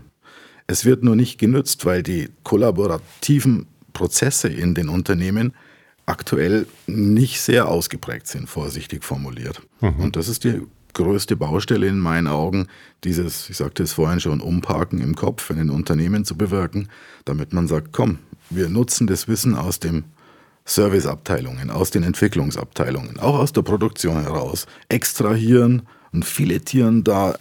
Es 0.67 0.85
wird 0.85 1.03
nur 1.03 1.15
nicht 1.15 1.37
genützt, 1.37 1.85
weil 1.85 2.03
die 2.03 2.29
kollaborativen 2.43 3.67
Prozesse 3.93 4.49
in 4.49 4.73
den 4.73 4.89
Unternehmen 4.89 5.53
aktuell 6.09 6.67
nicht 6.87 7.41
sehr 7.41 7.67
ausgeprägt 7.67 8.27
sind, 8.27 8.49
vorsichtig 8.49 9.03
formuliert. 9.03 9.61
Mhm. 9.81 9.99
Und 9.99 10.15
das 10.15 10.27
ist 10.27 10.43
die 10.43 10.61
größte 10.93 11.35
Baustelle 11.35 11.87
in 11.87 11.99
meinen 11.99 12.27
Augen, 12.27 12.67
dieses, 13.03 13.49
ich 13.49 13.57
sagte 13.57 13.83
es 13.83 13.93
vorhin 13.93 14.19
schon, 14.19 14.41
Umparken 14.41 14.99
im 14.99 15.15
Kopf 15.15 15.49
in 15.49 15.57
den 15.57 15.69
Unternehmen 15.69 16.25
zu 16.25 16.35
bewirken, 16.35 16.89
damit 17.25 17.53
man 17.53 17.67
sagt, 17.67 17.91
komm, 17.91 18.19
wir 18.49 18.69
nutzen 18.69 19.07
das 19.07 19.27
Wissen 19.27 19.55
aus 19.55 19.79
den 19.79 20.05
Serviceabteilungen, 20.65 21.69
aus 21.69 21.91
den 21.91 22.03
Entwicklungsabteilungen, 22.03 23.19
auch 23.19 23.39
aus 23.39 23.53
der 23.53 23.61
Produktion 23.61 24.21
heraus, 24.21 24.65
extrahieren 24.89 25.83
und 26.11 26.25
filetieren 26.25 27.03
da 27.03 27.37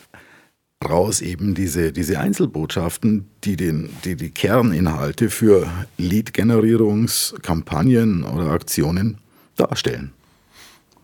raus 0.85 1.21
eben 1.21 1.55
diese, 1.55 1.93
diese 1.93 2.19
Einzelbotschaften, 2.21 3.27
die, 3.45 3.57
den, 3.57 3.91
die 4.05 4.17
die 4.17 4.31
Kerninhalte 4.31 5.31
für 5.31 5.69
Lead-Generierungskampagnen 5.97 8.25
oder 8.25 8.51
Aktionen 8.51 9.19
darstellen. 9.57 10.13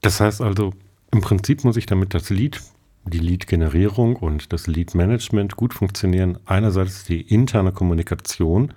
Das 0.00 0.20
heißt 0.20 0.40
also, 0.40 0.72
im 1.10 1.20
Prinzip 1.20 1.64
muss 1.64 1.76
ich 1.76 1.86
damit 1.86 2.14
das 2.14 2.30
Lead, 2.30 2.62
die 3.04 3.18
Lead-Generierung 3.18 4.14
und 4.16 4.52
das 4.52 4.68
Lead-Management 4.68 5.56
gut 5.56 5.74
funktionieren. 5.74 6.38
Einerseits 6.46 7.02
die 7.04 7.20
interne 7.20 7.72
Kommunikation 7.72 8.72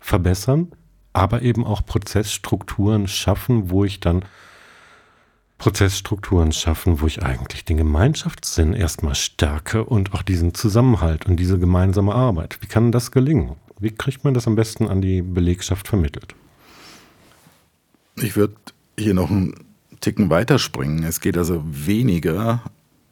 verbessern, 0.00 0.72
aber 1.12 1.42
eben 1.42 1.64
auch 1.64 1.86
Prozessstrukturen 1.86 3.06
schaffen, 3.06 3.70
wo 3.70 3.84
ich 3.84 4.00
dann 4.00 4.24
Prozessstrukturen 5.62 6.50
schaffen, 6.52 7.00
wo 7.00 7.06
ich 7.06 7.22
eigentlich 7.22 7.64
den 7.64 7.76
Gemeinschaftssinn 7.76 8.72
erstmal 8.72 9.14
stärke 9.14 9.84
und 9.84 10.12
auch 10.12 10.22
diesen 10.22 10.54
Zusammenhalt 10.54 11.26
und 11.26 11.36
diese 11.36 11.58
gemeinsame 11.58 12.14
Arbeit. 12.14 12.58
Wie 12.60 12.66
kann 12.66 12.90
das 12.90 13.12
gelingen? 13.12 13.54
Wie 13.78 13.92
kriegt 13.92 14.24
man 14.24 14.34
das 14.34 14.48
am 14.48 14.56
besten 14.56 14.88
an 14.88 15.00
die 15.00 15.22
Belegschaft 15.22 15.86
vermittelt? 15.86 16.34
Ich 18.16 18.36
würde 18.36 18.54
hier 18.98 19.14
noch 19.14 19.30
einen 19.30 19.54
Ticken 20.00 20.30
weiterspringen. 20.30 21.04
Es 21.04 21.20
geht 21.20 21.38
also 21.38 21.62
weniger 21.64 22.60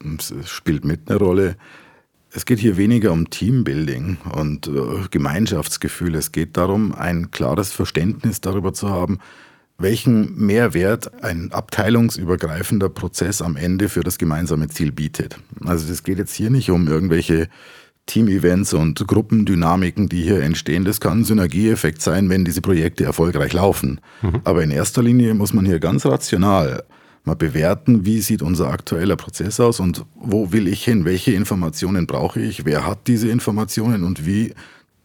es 0.03 0.49
spielt 0.49 0.85
mit 0.85 1.09
eine 1.09 1.19
Rolle. 1.19 1.55
Es 2.31 2.45
geht 2.45 2.59
hier 2.59 2.77
weniger 2.77 3.11
um 3.11 3.29
Teambuilding 3.29 4.17
und 4.35 4.67
äh, 4.67 5.07
Gemeinschaftsgefühl. 5.09 6.15
Es 6.15 6.31
geht 6.31 6.57
darum, 6.57 6.93
ein 6.93 7.31
klares 7.31 7.71
Verständnis 7.71 8.41
darüber 8.41 8.73
zu 8.73 8.89
haben, 8.89 9.19
welchen 9.81 10.35
Mehrwert 10.37 11.23
ein 11.23 11.51
abteilungsübergreifender 11.51 12.89
Prozess 12.89 13.41
am 13.41 13.55
Ende 13.55 13.89
für 13.89 14.01
das 14.01 14.17
gemeinsame 14.17 14.67
Ziel 14.67 14.91
bietet. 14.91 15.37
Also 15.65 15.91
es 15.91 16.03
geht 16.03 16.17
jetzt 16.17 16.33
hier 16.33 16.49
nicht 16.49 16.69
um 16.69 16.87
irgendwelche 16.87 17.47
Team-Events 18.05 18.73
und 18.73 19.07
Gruppendynamiken, 19.07 20.09
die 20.09 20.23
hier 20.23 20.41
entstehen. 20.41 20.85
Das 20.85 20.99
kann 20.99 21.19
ein 21.19 21.23
Synergieeffekt 21.23 22.01
sein, 22.01 22.29
wenn 22.29 22.45
diese 22.45 22.61
Projekte 22.61 23.03
erfolgreich 23.03 23.53
laufen. 23.53 24.01
Mhm. 24.21 24.41
Aber 24.43 24.63
in 24.63 24.71
erster 24.71 25.03
Linie 25.03 25.33
muss 25.33 25.53
man 25.53 25.65
hier 25.65 25.79
ganz 25.79 26.05
rational 26.05 26.83
mal 27.23 27.35
bewerten, 27.35 28.05
wie 28.05 28.19
sieht 28.19 28.41
unser 28.41 28.69
aktueller 28.69 29.15
Prozess 29.15 29.59
aus 29.59 29.79
und 29.79 30.05
wo 30.15 30.51
will 30.51 30.67
ich 30.67 30.83
hin, 30.83 31.05
welche 31.05 31.31
Informationen 31.33 32.07
brauche 32.07 32.41
ich, 32.41 32.65
wer 32.65 32.85
hat 32.85 33.07
diese 33.07 33.29
Informationen 33.29 34.03
und 34.03 34.25
wie 34.25 34.53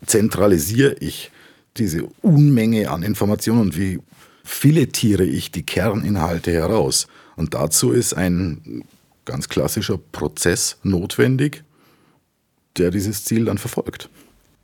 zentralisiere 0.07 0.97
ich 1.01 1.31
diese 1.77 2.05
Unmenge 2.23 2.91
an 2.91 3.03
Informationen 3.03 3.61
und 3.61 3.79
wie 3.79 4.01
filetiere 4.47 5.25
ich 5.25 5.51
die 5.51 5.65
Kerninhalte 5.65 6.53
heraus. 6.53 7.09
Und 7.35 7.55
dazu 7.55 7.91
ist 7.91 8.15
ein 8.15 8.85
ganz 9.25 9.49
klassischer 9.49 9.99
Prozess 9.99 10.79
notwendig, 10.83 11.65
der 12.79 12.91
dieses 12.91 13.25
Ziel 13.25 13.47
dann 13.47 13.59
verfolgt. 13.59 14.09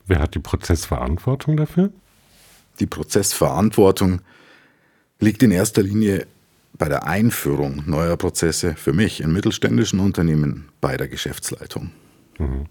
Wer 0.06 0.20
hat 0.20 0.34
die 0.34 0.38
Prozessverantwortung 0.38 1.56
dafür? 1.56 1.90
Die 2.80 2.86
Prozessverantwortung 2.86 4.20
liegt 5.18 5.42
in 5.42 5.50
erster 5.50 5.82
Linie 5.82 6.26
bei 6.78 6.88
der 6.88 7.06
Einführung 7.06 7.82
neuer 7.86 8.16
Prozesse 8.16 8.74
für 8.74 8.92
mich 8.92 9.20
in 9.20 9.32
mittelständischen 9.32 10.00
Unternehmen 10.00 10.68
bei 10.80 10.96
der 10.96 11.08
Geschäftsleitung. 11.08 11.90
Mhm. 12.38 12.66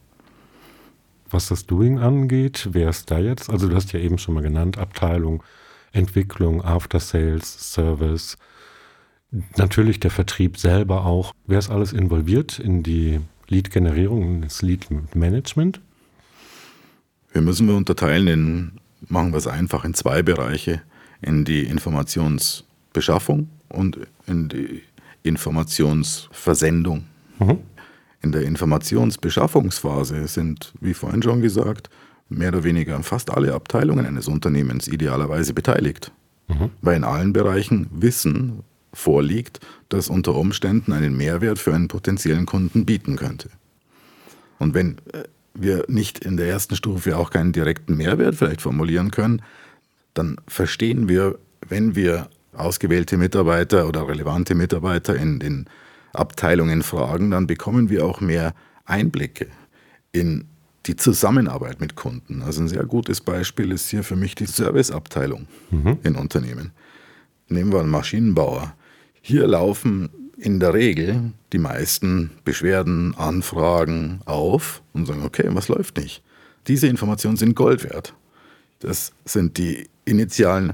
Was 1.30 1.48
das 1.48 1.65
Doing 1.65 2.00
angeht, 2.00 2.70
wer 2.72 2.89
ist 2.89 3.12
da 3.12 3.20
jetzt? 3.20 3.50
Also 3.50 3.70
du 3.70 3.75
hast 3.75 3.94
ja 3.94 4.00
eben 4.00 4.18
schon 4.18 4.34
mal 4.34 4.44
genannt, 4.44 4.77
Abteilung, 4.77 5.44
Entwicklung, 5.91 6.63
After 6.63 7.00
Sales, 7.00 7.74
Service, 7.74 8.38
natürlich 9.55 10.00
der 10.00 10.12
Vertrieb 10.12 10.57
selber 10.57 11.05
auch. 11.05 11.33
Wer 11.48 11.60
ist 11.60 11.69
alles 11.69 11.93
involviert 11.93 12.60
in 12.60 12.83
die 12.83 13.19
Lead-Generierung, 13.48 14.36
in 14.36 14.41
das 14.41 14.62
Lead-Management? 14.62 15.81
Wir 17.33 17.41
müssen 17.41 17.67
wir 17.67 17.75
unterteilen 17.75 18.27
in, 18.27 18.71
machen 19.07 19.31
wir 19.31 19.38
es 19.38 19.48
einfach, 19.48 19.86
in 19.86 19.93
zwei 19.93 20.21
Bereiche. 20.21 20.81
In 21.21 21.45
die 21.45 21.63
Informationsbeschaffung 21.63 23.50
und 23.69 24.00
in 24.27 24.50
die 24.50 24.81
Informationsversendung. 25.24 27.05
Mhm. 27.39 27.60
In 28.24 28.31
der 28.31 28.43
Informationsbeschaffungsphase 28.43 30.27
sind, 30.27 30.74
wie 30.79 30.93
vorhin 30.93 31.24
schon 31.24 31.41
gesagt, 31.41 31.89
mehr 32.31 32.50
oder 32.50 32.63
weniger 32.63 33.01
fast 33.03 33.29
alle 33.29 33.53
Abteilungen 33.53 34.05
eines 34.05 34.27
Unternehmens 34.27 34.88
idealerweise 34.88 35.53
beteiligt. 35.53 36.11
Mhm. 36.47 36.71
Weil 36.81 36.97
in 36.97 37.03
allen 37.03 37.33
Bereichen 37.33 37.88
Wissen 37.91 38.63
vorliegt, 38.93 39.59
das 39.89 40.09
unter 40.09 40.35
Umständen 40.35 40.93
einen 40.93 41.15
Mehrwert 41.15 41.59
für 41.59 41.73
einen 41.73 41.88
potenziellen 41.88 42.45
Kunden 42.45 42.85
bieten 42.85 43.15
könnte. 43.15 43.50
Und 44.59 44.73
wenn 44.73 44.97
äh, 45.13 45.23
wir 45.53 45.85
nicht 45.88 46.19
in 46.19 46.38
der 46.38 46.47
ersten 46.47 46.75
Stufe 46.75 47.17
auch 47.17 47.29
keinen 47.29 47.51
direkten 47.51 47.97
Mehrwert 47.97 48.35
vielleicht 48.35 48.61
formulieren 48.61 49.11
können, 49.11 49.41
dann 50.13 50.38
verstehen 50.47 51.09
wir, 51.09 51.38
wenn 51.67 51.95
wir 51.95 52.29
ausgewählte 52.53 53.17
Mitarbeiter 53.17 53.88
oder 53.88 54.07
relevante 54.07 54.55
Mitarbeiter 54.55 55.15
in 55.15 55.39
den 55.39 55.65
Abteilungen 56.13 56.83
fragen, 56.83 57.31
dann 57.31 57.47
bekommen 57.47 57.89
wir 57.89 58.05
auch 58.05 58.19
mehr 58.19 58.53
Einblicke 58.85 59.47
in 60.11 60.47
die 60.88 60.95
Zusammenarbeit 60.95 61.79
mit 61.79 61.95
Kunden. 61.95 62.41
Also 62.41 62.61
ein 62.61 62.67
sehr 62.67 62.85
gutes 62.85 63.21
Beispiel 63.21 63.71
ist 63.71 63.89
hier 63.89 64.03
für 64.03 64.15
mich 64.15 64.35
die 64.35 64.45
Serviceabteilung 64.45 65.47
mhm. 65.69 66.00
in 66.03 66.15
Unternehmen. 66.15 66.71
Nehmen 67.47 67.71
wir 67.71 67.79
einen 67.79 67.89
Maschinenbauer. 67.89 68.73
Hier 69.21 69.47
laufen 69.47 70.09
in 70.38 70.59
der 70.59 70.73
Regel 70.73 71.33
die 71.53 71.59
meisten 71.59 72.31
Beschwerden, 72.43 73.13
Anfragen 73.15 74.21
auf 74.25 74.81
und 74.93 75.05
sagen, 75.05 75.23
okay, 75.23 75.47
was 75.50 75.67
läuft 75.67 75.97
nicht? 75.97 76.23
Diese 76.67 76.88
Informationen 76.88 77.38
sind 77.38 77.55
Gold 77.55 77.83
wert. 77.83 78.15
Das 78.79 79.13
sind 79.25 79.57
die 79.57 79.88
initialen 80.05 80.73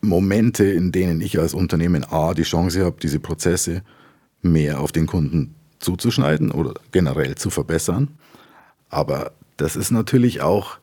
Momente, 0.00 0.64
in 0.64 0.92
denen 0.92 1.20
ich 1.20 1.38
als 1.38 1.54
Unternehmen 1.54 2.04
A 2.04 2.34
die 2.34 2.42
Chance 2.42 2.84
habe, 2.84 2.96
diese 3.02 3.20
Prozesse 3.20 3.82
mehr 4.42 4.80
auf 4.80 4.92
den 4.92 5.06
Kunden 5.06 5.54
zuzuschneiden 5.78 6.50
oder 6.50 6.74
generell 6.92 7.34
zu 7.36 7.50
verbessern. 7.50 8.08
Aber 8.88 9.32
das 9.56 9.76
ist 9.76 9.90
natürlich 9.90 10.40
auch 10.40 10.78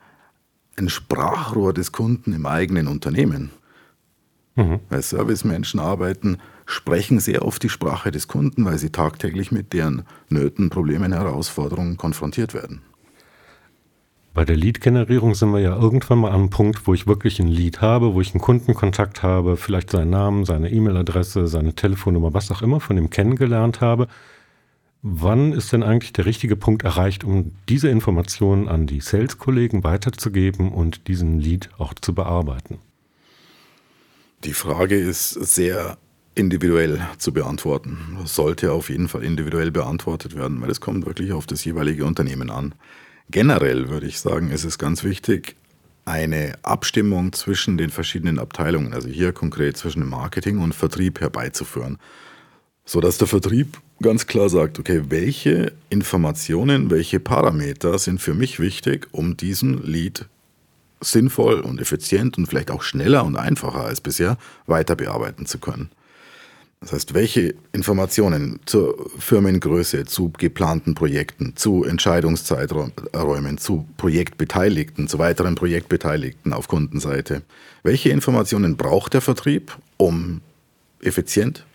ein 0.78 0.90
Sprachrohr 0.90 1.74
des 1.74 1.92
Kunden 1.92 2.34
im 2.34 2.46
eigenen 2.46 2.88
Unternehmen. 2.88 3.52
Mhm. 4.56 4.80
Weil 4.90 5.02
Servicemenschen 5.02 5.80
arbeiten, 5.80 6.38
sprechen 6.66 7.20
sehr 7.20 7.46
oft 7.46 7.62
die 7.64 7.70
Sprache 7.70 8.12
des 8.12 8.28
Kunden, 8.28 8.66
weil 8.66 8.78
sie 8.78 8.90
tagtäglich 8.90 9.52
mit 9.52 9.74
deren 9.74 10.04
Nöten, 10.30 10.70
Problemen, 10.70 11.14
Herausforderungen 11.14 11.98
konfrontiert 11.98 12.54
werden. 12.54 12.82
Bei 14.34 14.44
der 14.44 14.58
Lead-Generierung 14.58 15.34
sind 15.34 15.52
wir 15.52 15.62
ja 15.62 15.78
irgendwann 15.78 16.20
mal 16.20 16.32
am 16.34 16.50
Punkt, 16.50 16.88
wo 16.88 16.94
ich 16.94 17.08
wirklich 17.08 17.40
ein 17.40 17.48
Lead 17.48 17.80
habe, 17.80 18.14
wo 18.14 18.20
ich 18.20 18.34
einen 18.34 18.42
Kundenkontakt 18.42 19.24
habe, 19.24 19.56
vielleicht 19.56 19.92
seinen 19.92 20.10
Namen, 20.10 20.44
seine 20.44 20.70
E-Mail-Adresse, 20.70 21.48
seine 21.48 21.74
Telefonnummer, 21.74 22.34
was 22.34 22.52
auch 22.52 22.62
immer 22.62 22.82
von 22.82 22.98
ihm 22.98 23.10
kennengelernt 23.10 23.80
habe. 23.80 24.08
Wann 25.08 25.54
ist 25.54 25.72
denn 25.72 25.84
eigentlich 25.84 26.14
der 26.14 26.26
richtige 26.26 26.56
Punkt 26.56 26.82
erreicht, 26.82 27.24
um 27.24 27.52
diese 27.70 27.90
Informationen 27.90 28.68
an 28.68 28.88
die 28.88 29.02
Sales-Kollegen 29.02 29.84
weiterzugeben 29.84 30.72
und 30.72 31.08
diesen 31.08 31.40
Lead 31.40 31.70
auch 31.78 31.94
zu 31.94 32.16
bearbeiten? 32.16 32.80
Die 34.46 34.54
Frage 34.54 34.96
ist 34.96 35.30
sehr 35.30 36.00
individuell 36.34 37.08
zu 37.20 37.34
beantworten. 37.34 38.18
Das 38.20 38.34
sollte 38.34 38.72
auf 38.72 38.90
jeden 38.90 39.08
Fall 39.08 39.24
individuell 39.24 39.70
beantwortet 39.70 40.36
werden, 40.36 40.60
weil 40.60 40.72
es 40.72 40.82
kommt 40.82 41.06
wirklich 41.06 41.34
auf 41.34 41.46
das 41.46 41.64
jeweilige 41.64 42.04
Unternehmen 42.04 42.50
an. 42.50 42.74
Generell 43.30 43.90
würde 43.90 44.08
ich 44.08 44.20
sagen, 44.20 44.50
ist 44.50 44.64
es 44.64 44.80
ganz 44.80 45.04
wichtig, 45.04 45.56
eine 46.06 46.56
Abstimmung 46.64 47.32
zwischen 47.32 47.78
den 47.78 47.92
verschiedenen 47.92 48.40
Abteilungen, 48.40 48.92
also 48.92 49.08
hier 49.08 49.34
konkret 49.34 49.78
zwischen 49.78 50.00
dem 50.00 50.10
Marketing 50.10 50.58
und 50.58 50.74
Vertrieb 50.74 51.22
herbeizuführen, 51.22 52.00
sodass 52.86 53.18
der 53.18 53.28
Vertrieb 53.28 53.80
ganz 54.02 54.28
klar 54.28 54.50
sagt, 54.50 54.80
okay, 54.80 55.04
welche 55.10 55.74
Informationen, 55.90 56.92
welche 56.92 57.20
Parameter 57.20 57.98
sind 57.98 58.22
für 58.22 58.34
mich 58.34 58.60
wichtig, 58.60 59.08
um 59.12 59.36
diesen 59.36 59.84
Lead 59.84 60.26
sinnvoll 61.02 61.62
und 61.62 61.82
effizient 61.82 62.38
und 62.38 62.46
vielleicht 62.48 62.72
auch 62.72 62.84
schneller 62.84 63.26
und 63.26 63.36
einfacher 63.36 63.86
als 63.86 64.02
bisher 64.02 64.38
weiter 64.66 64.96
bearbeiten 64.96 65.46
zu 65.46 65.60
können. 65.60 65.90
Das 66.82 66.92
heißt, 66.92 67.14
welche 67.16 67.56
Informationen 67.72 68.60
zur 68.66 69.10
Firmengröße, 69.18 70.06
zu 70.06 70.32
geplanten 70.38 70.94
Projekten, 70.94 71.56
zu 71.56 71.84
Entscheidungszeiträumen, 71.84 73.58
zu 73.58 73.88
Projektbeteiligten, 73.98 75.08
zu 75.08 75.18
weiteren 75.18 75.56
Projektbeteiligten 75.56 76.54
auf 76.54 76.68
Kundenseite, 76.68 77.42
welche 77.82 78.10
Informationen 78.10 78.78
braucht 78.78 79.16
der 79.16 79.22
Vertrieb, 79.22 79.76
um 79.98 80.42
effizient 81.02 81.66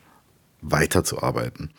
weiterzuarbeiten? 0.62 1.71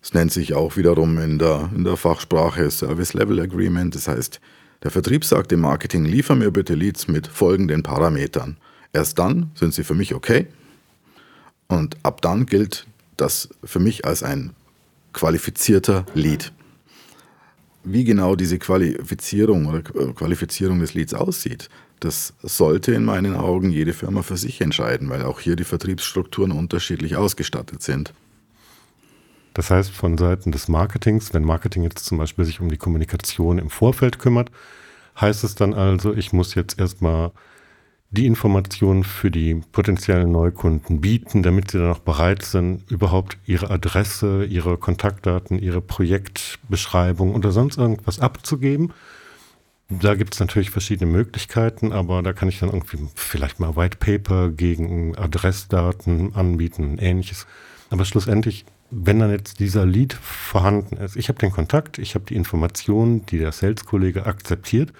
Das 0.00 0.14
nennt 0.14 0.32
sich 0.32 0.54
auch 0.54 0.76
wiederum 0.76 1.18
in 1.18 1.38
der, 1.38 1.70
in 1.74 1.84
der 1.84 1.96
Fachsprache 1.96 2.70
Service 2.70 3.14
Level 3.14 3.40
Agreement. 3.40 3.94
Das 3.94 4.08
heißt, 4.08 4.40
der 4.82 4.90
Vertrieb 4.90 5.24
sagt 5.24 5.50
dem 5.50 5.60
Marketing, 5.60 6.04
liefer 6.04 6.34
mir 6.34 6.50
bitte 6.50 6.74
Leads 6.74 7.08
mit 7.08 7.26
folgenden 7.26 7.82
Parametern. 7.82 8.56
Erst 8.92 9.18
dann 9.18 9.50
sind 9.54 9.74
sie 9.74 9.84
für 9.84 9.94
mich 9.94 10.14
okay 10.14 10.46
und 11.68 11.96
ab 12.02 12.22
dann 12.22 12.46
gilt 12.46 12.86
das 13.16 13.48
für 13.64 13.80
mich 13.80 14.04
als 14.04 14.22
ein 14.22 14.52
qualifizierter 15.12 16.06
Lead. 16.14 16.52
Wie 17.88 18.02
genau 18.02 18.34
diese 18.34 18.58
Qualifizierung 18.58 19.66
oder 19.66 19.80
Qualifizierung 19.80 20.80
des 20.80 20.94
Leads 20.94 21.14
aussieht, 21.14 21.68
das 22.00 22.34
sollte 22.42 22.92
in 22.92 23.04
meinen 23.04 23.36
Augen 23.36 23.70
jede 23.70 23.92
Firma 23.92 24.22
für 24.22 24.36
sich 24.36 24.60
entscheiden, 24.60 25.08
weil 25.08 25.22
auch 25.22 25.38
hier 25.38 25.54
die 25.54 25.62
Vertriebsstrukturen 25.62 26.50
unterschiedlich 26.50 27.14
ausgestattet 27.14 27.82
sind. 27.82 28.12
Das 29.54 29.70
heißt, 29.70 29.92
von 29.92 30.18
Seiten 30.18 30.50
des 30.50 30.66
Marketings, 30.66 31.32
wenn 31.32 31.44
Marketing 31.44 31.84
jetzt 31.84 32.04
zum 32.04 32.18
Beispiel 32.18 32.44
sich 32.44 32.60
um 32.60 32.68
die 32.70 32.76
Kommunikation 32.76 33.58
im 33.58 33.70
Vorfeld 33.70 34.18
kümmert, 34.18 34.50
heißt 35.20 35.44
es 35.44 35.54
dann 35.54 35.72
also, 35.72 36.12
ich 36.12 36.32
muss 36.32 36.56
jetzt 36.56 36.80
erstmal 36.80 37.30
die 38.10 38.26
Informationen 38.26 39.04
für 39.04 39.30
die 39.30 39.54
potenziellen 39.72 40.30
Neukunden 40.30 41.00
bieten, 41.00 41.42
damit 41.42 41.70
sie 41.70 41.78
dann 41.78 41.90
auch 41.90 41.98
bereit 41.98 42.42
sind, 42.42 42.90
überhaupt 42.90 43.36
ihre 43.46 43.70
Adresse, 43.70 44.44
ihre 44.44 44.78
Kontaktdaten, 44.78 45.58
ihre 45.58 45.80
Projektbeschreibung 45.80 47.34
oder 47.34 47.50
sonst 47.50 47.78
irgendwas 47.78 48.20
abzugeben. 48.20 48.92
Da 49.88 50.14
gibt 50.14 50.34
es 50.34 50.40
natürlich 50.40 50.70
verschiedene 50.70 51.10
Möglichkeiten, 51.10 51.92
aber 51.92 52.22
da 52.22 52.32
kann 52.32 52.48
ich 52.48 52.58
dann 52.58 52.70
irgendwie 52.70 52.98
vielleicht 53.14 53.60
mal 53.60 53.76
White 53.76 53.98
Paper 53.98 54.50
gegen 54.50 55.16
Adressdaten 55.16 56.34
anbieten 56.34 56.98
ähnliches. 56.98 57.46
Aber 57.90 58.04
schlussendlich 58.04 58.64
wenn 58.90 59.18
dann 59.18 59.30
jetzt 59.30 59.58
dieser 59.60 59.84
Lead 59.84 60.12
vorhanden 60.14 60.96
ist, 60.96 61.16
ich 61.16 61.28
habe 61.28 61.38
den 61.38 61.50
Kontakt, 61.50 61.98
ich 61.98 62.14
habe 62.14 62.24
die 62.24 62.34
Informationen, 62.34 63.26
die 63.26 63.38
der 63.38 63.52
Sales-Kollege 63.52 64.26
akzeptiert, 64.26 64.92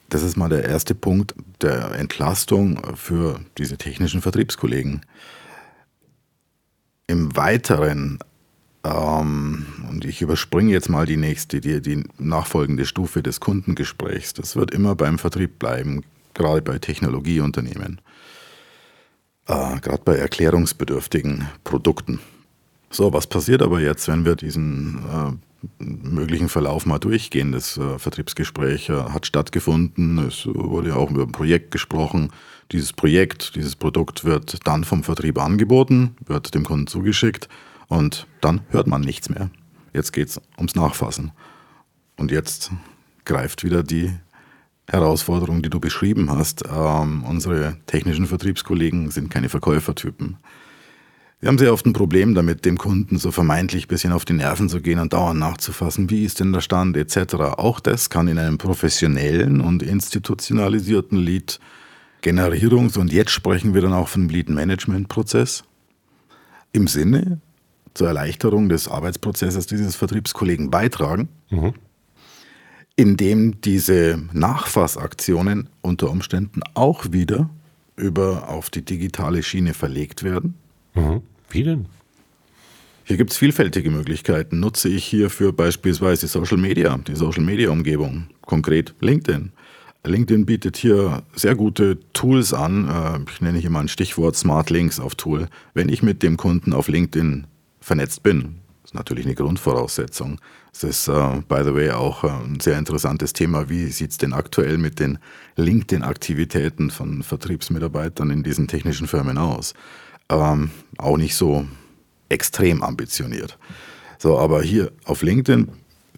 Das 0.10 0.24
ist 0.24 0.38
mal 0.38 0.50
der 0.50 0.64
erste 0.64 0.96
Punkt 0.96 1.36
der 1.62 1.92
Entlastung 1.92 2.80
für 2.96 3.42
diese 3.58 3.78
technischen 3.78 4.22
Vertriebskollegen. 4.22 5.02
Im 7.08 7.36
Weiteren 7.36 8.20
ähm, 8.88 9.66
und 9.90 10.06
ich 10.06 10.22
überspringe 10.22 10.72
jetzt 10.72 10.90
mal 10.90 11.06
die 11.06 11.18
nächste, 11.18 11.60
die, 11.62 11.82
die 11.82 12.04
nachfolgende 12.18 12.86
Stufe 12.86 13.22
des 13.22 13.40
Kundengesprächs. 13.40 14.34
Das 14.34 14.56
wird 14.56 14.72
immer 14.72 14.96
beim 14.96 15.20
Vertrieb 15.20 15.60
bleiben, 15.60 16.04
gerade 16.34 16.62
bei 16.62 16.78
Technologieunternehmen, 16.78 18.00
äh, 19.48 19.80
gerade 19.80 20.02
bei 20.04 20.16
erklärungsbedürftigen 20.16 21.48
Produkten. 21.64 22.20
So, 22.90 23.12
was 23.12 23.28
passiert 23.28 23.62
aber 23.62 23.82
jetzt, 23.82 24.08
wenn 24.08 24.24
wir 24.24 24.36
diesen 24.36 25.00
äh, 25.80 25.84
möglichen 25.84 26.48
Verlauf 26.48 26.86
mal 26.86 27.00
durchgehen? 27.00 27.52
Das 27.52 27.78
äh, 27.78 28.00
Vertriebsgespräch 28.00 28.90
äh, 28.90 28.94
hat 28.94 29.26
stattgefunden, 29.26 30.20
es 30.20 30.46
wurde 30.46 30.96
auch 30.96 31.12
über 31.12 31.24
ein 31.24 31.34
Projekt 31.34 31.72
gesprochen. 31.72 32.32
Dieses 32.72 32.94
Projekt, 32.94 33.56
dieses 33.56 33.76
Produkt 33.76 34.24
wird 34.24 34.66
dann 34.66 34.84
vom 34.86 35.04
Vertrieb 35.04 35.38
angeboten, 35.38 36.16
wird 36.26 36.54
dem 36.54 36.64
Kunden 36.64 36.88
zugeschickt 36.88 37.50
und 37.88 38.28
dann 38.42 38.62
hört 38.70 38.88
man 38.88 39.02
nichts 39.02 39.30
mehr. 39.30 39.50
Jetzt 39.94 40.14
geht 40.14 40.30
es 40.30 40.42
ums 40.58 40.76
Nachfassen. 40.76 41.32
Und 42.18 42.32
jetzt 42.32 42.72
greift 43.26 43.64
wieder 43.64 43.84
die 43.84 44.14
Herausforderung, 44.90 45.62
die 45.62 45.70
du 45.70 45.80
beschrieben 45.80 46.30
hast. 46.32 46.64
Ähm, 46.74 47.24
unsere 47.24 47.78
technischen 47.88 48.26
Vertriebskollegen 48.26 49.12
sind 49.12 49.30
keine 49.30 49.50
Verkäufertypen. 49.50 50.38
Wir 51.40 51.50
haben 51.50 51.60
sehr 51.60 51.72
oft 51.72 51.86
ein 51.86 51.94
Problem 51.94 52.34
damit, 52.34 52.66
dem 52.66 52.80
Kunden 52.80 53.20
so 53.20 53.30
vermeintlich 53.32 53.86
ein 53.86 53.90
bisschen 53.90 54.12
auf 54.12 54.26
die 54.26 54.34
Nerven 54.34 54.70
zu 54.70 54.82
gehen 54.82 55.00
und 55.00 55.14
dauernd 55.14 55.40
nachzufassen, 55.40 56.10
wie 56.10 56.24
ist 56.24 56.40
denn 56.40 56.52
der 56.52 56.62
Stand 56.62 56.98
etc. 56.98 57.36
Auch 57.58 57.80
das 57.80 58.10
kann 58.10 58.28
in 58.28 58.40
einem 58.40 58.58
professionellen 58.58 59.62
und 59.62 59.84
institutionalisierten 59.84 61.20
Lead-Generierungs- 61.20 62.98
und 62.98 63.14
jetzt 63.14 63.32
sprechen 63.32 63.76
wir 63.76 63.82
dann 63.82 63.94
auch 63.94 64.08
von 64.08 64.30
Lead-Management-Prozess 64.30 65.64
im 66.72 66.88
Sinne 66.88 67.40
zur 67.98 68.08
Erleichterung 68.08 68.70
des 68.70 68.88
Arbeitsprozesses 68.88 69.66
dieses 69.66 69.96
Vertriebskollegen 69.96 70.70
beitragen, 70.70 71.30
mhm. 71.50 71.74
indem 72.96 73.60
diese 73.62 74.22
Nachfassaktionen 74.32 75.70
unter 75.82 76.10
Umständen 76.12 76.62
auch 76.76 77.12
wieder 77.12 77.50
über 77.96 78.50
auf 78.50 78.70
die 78.70 78.86
digitale 78.86 79.42
Schiene 79.42 79.74
verlegt 79.74 80.24
werden. 80.24 80.54
Mhm. 80.94 81.22
Wie 81.50 81.64
denn? 81.64 81.88
Hier 83.04 83.18
gibt 83.18 83.32
es 83.32 83.38
vielfältige 83.38 83.90
Möglichkeiten. 83.90 84.60
Nutze 84.60 84.90
ich 84.90 85.06
hierfür 85.06 85.54
beispielsweise 85.54 86.28
Social 86.28 86.58
Media, 86.58 86.98
die 87.08 87.16
Social 87.16 87.44
Media 87.44 87.70
Umgebung, 87.70 88.28
konkret 88.42 88.94
LinkedIn. 89.00 89.52
LinkedIn 90.04 90.46
bietet 90.46 90.78
hier 90.78 91.24
sehr 91.34 91.56
gute 91.56 92.00
Tools 92.14 92.54
an. 92.54 92.88
Äh, 92.88 93.32
ich 93.32 93.42
nenne 93.42 93.58
hier 93.58 93.70
mal 93.70 93.82
ein 93.82 93.88
Stichwort 93.88 94.36
Smart 94.36 94.70
Links 94.70 95.00
auf 95.00 95.16
Tool. 95.16 95.48
Wenn 95.74 95.90
ich 95.90 96.04
mit 96.04 96.22
dem 96.22 96.38
Kunden 96.38 96.74
auf 96.74 96.88
LinkedIn 96.90 97.48
vernetzt 97.88 98.22
bin. 98.22 98.60
Das 98.84 98.92
ist 98.92 98.96
natürlich 98.96 99.26
eine 99.26 99.36
Grundvoraussetzung. 99.36 100.40
Es 100.74 100.84
ist, 100.84 101.08
uh, 101.08 101.42
by 101.48 101.64
the 101.64 101.74
way, 101.74 101.92
auch 101.92 102.24
uh, 102.24 102.28
ein 102.28 102.60
sehr 102.60 102.78
interessantes 102.78 103.34
Thema. 103.34 103.70
Wie 103.70 103.88
sieht 103.88 104.12
es 104.12 104.18
denn 104.18 104.34
aktuell 104.34 104.78
mit 104.78 105.00
den 105.00 105.20
LinkedIn-Aktivitäten 105.56 106.92
von 106.92 107.24
Vertriebsmitarbeitern 107.24 108.30
in 108.30 108.44
diesen 108.44 108.68
technischen 108.68 109.08
Firmen 109.08 109.38
aus? 109.38 109.74
Ähm, 110.30 110.72
auch 110.98 111.18
nicht 111.18 111.36
so 111.36 111.66
extrem 112.30 112.84
ambitioniert. 112.84 113.58
So, 114.20 114.38
aber 114.38 114.62
hier 114.62 114.92
auf 115.06 115.22
LinkedIn, 115.22 115.70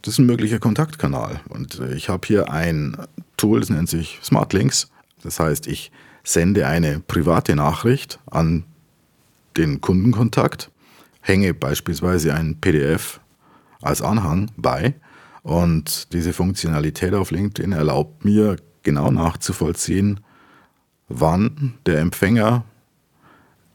das 0.01 0.13
ist 0.13 0.19
ein 0.19 0.25
möglicher 0.25 0.59
Kontaktkanal. 0.59 1.41
Und 1.49 1.79
äh, 1.79 1.93
ich 1.93 2.09
habe 2.09 2.25
hier 2.27 2.51
ein 2.51 2.97
Tool, 3.37 3.59
das 3.59 3.69
nennt 3.69 3.89
sich 3.89 4.19
Smart 4.23 4.53
Links. 4.53 4.89
Das 5.21 5.39
heißt, 5.39 5.67
ich 5.67 5.91
sende 6.23 6.65
eine 6.65 6.99
private 6.99 7.55
Nachricht 7.55 8.19
an 8.31 8.63
den 9.55 9.81
Kundenkontakt 9.81 10.71
hänge 11.29 11.53
beispielsweise 11.53 12.33
ein 12.33 12.59
PDF 12.59 13.21
als 13.81 14.01
Anhang 14.01 14.51
bei 14.57 14.95
und 15.43 16.11
diese 16.11 16.33
Funktionalität 16.33 17.13
auf 17.13 17.31
LinkedIn 17.31 17.71
erlaubt 17.71 18.25
mir 18.25 18.57
genau 18.83 19.11
nachzuvollziehen, 19.11 20.19
wann 21.07 21.75
der 21.85 21.99
Empfänger 21.99 22.65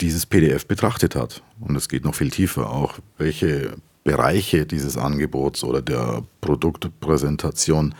dieses 0.01 0.27
PDF 0.27 0.67
betrachtet 0.67 1.15
hat. 1.15 1.43
Und 1.61 1.77
es 1.77 1.89
geht 1.89 2.05
noch 2.05 2.15
viel 2.15 2.31
tiefer, 2.31 2.69
auch 2.69 2.99
welche 3.17 3.77
Bereiche 4.03 4.67
dieses 4.67 4.99
Angebots 4.99 5.65
oder 5.65 5.81
der 5.81 6.25
Produktpräsentation 6.41 7.95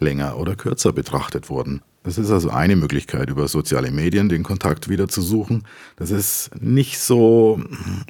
länger 0.00 0.36
oder 0.38 0.56
kürzer 0.56 0.92
betrachtet 0.92 1.48
wurden. 1.48 1.82
Das 2.04 2.18
ist 2.18 2.30
also 2.30 2.50
eine 2.50 2.76
Möglichkeit, 2.76 3.30
über 3.30 3.48
soziale 3.48 3.90
Medien 3.90 4.28
den 4.28 4.42
Kontakt 4.42 4.90
wieder 4.90 5.08
zu 5.08 5.22
suchen. 5.22 5.64
Das 5.96 6.10
ist 6.10 6.50
nicht 6.60 6.98
so, 6.98 7.58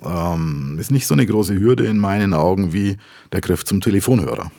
ähm, 0.04 0.76
ist 0.80 0.90
nicht 0.90 1.06
so 1.06 1.14
eine 1.14 1.24
große 1.24 1.58
Hürde 1.58 1.86
in 1.86 1.98
meinen 1.98 2.34
Augen 2.34 2.72
wie 2.72 2.96
der 3.30 3.40
Griff 3.40 3.64
zum 3.64 3.80
Telefonhörer. 3.80 4.50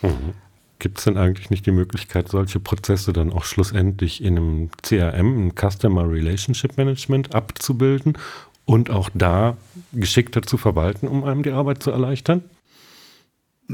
Mhm. 0.00 0.34
Gibt 0.78 0.98
es 0.98 1.04
denn 1.04 1.16
eigentlich 1.16 1.50
nicht 1.50 1.66
die 1.66 1.72
Möglichkeit, 1.72 2.28
solche 2.28 2.60
Prozesse 2.60 3.12
dann 3.12 3.32
auch 3.32 3.44
schlussendlich 3.44 4.22
in 4.22 4.36
einem 4.36 4.70
CRM, 4.80 5.12
einem 5.12 5.52
Customer 5.56 6.08
Relationship 6.08 6.76
Management, 6.76 7.34
abzubilden 7.34 8.16
und 8.64 8.90
auch 8.90 9.10
da 9.12 9.56
geschickter 9.92 10.42
zu 10.42 10.56
verwalten, 10.56 11.08
um 11.08 11.24
einem 11.24 11.42
die 11.42 11.50
Arbeit 11.50 11.82
zu 11.82 11.90
erleichtern? 11.90 12.44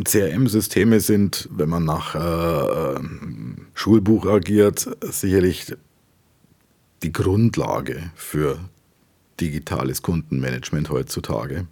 CRM-Systeme 0.04 1.00
sind, 1.00 1.48
wenn 1.52 1.68
man 1.68 1.84
nach 1.84 2.14
äh, 2.14 3.00
Schulbuch 3.78 4.26
agiert, 4.26 4.88
sicherlich 5.02 5.72
die 7.04 7.12
Grundlage 7.12 8.10
für 8.16 8.58
digitales 9.40 10.02
Kundenmanagement 10.02 10.90
heutzutage. 10.90 11.68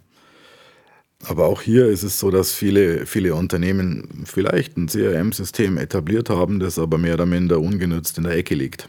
Aber 1.25 1.47
auch 1.47 1.61
hier 1.61 1.87
ist 1.87 2.03
es 2.03 2.17
so, 2.17 2.31
dass 2.31 2.53
viele, 2.53 3.05
viele 3.05 3.35
Unternehmen 3.35 4.23
vielleicht 4.23 4.77
ein 4.77 4.87
CRM-System 4.87 5.77
etabliert 5.77 6.29
haben, 6.29 6.61
das 6.61 6.79
aber 6.79 6.97
mehr 6.97 7.15
oder 7.15 7.25
minder 7.25 7.59
ungenützt 7.59 8.17
in 8.17 8.23
der 8.23 8.37
Ecke 8.37 8.55
liegt. 8.55 8.87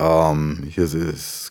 Ähm, 0.00 0.64
hier 0.68 0.88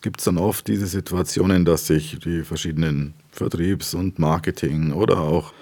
gibt 0.01 0.19
es 0.19 0.25
dann 0.25 0.37
oft 0.37 0.67
diese 0.67 0.87
Situationen, 0.87 1.63
dass 1.63 1.87
sich 1.87 2.19
die 2.19 2.43
verschiedenen 2.43 3.13
Vertriebs- 3.31 3.93
und 3.93 4.19
Marketing- 4.19 4.91
oder 4.91 5.21
auch 5.21 5.53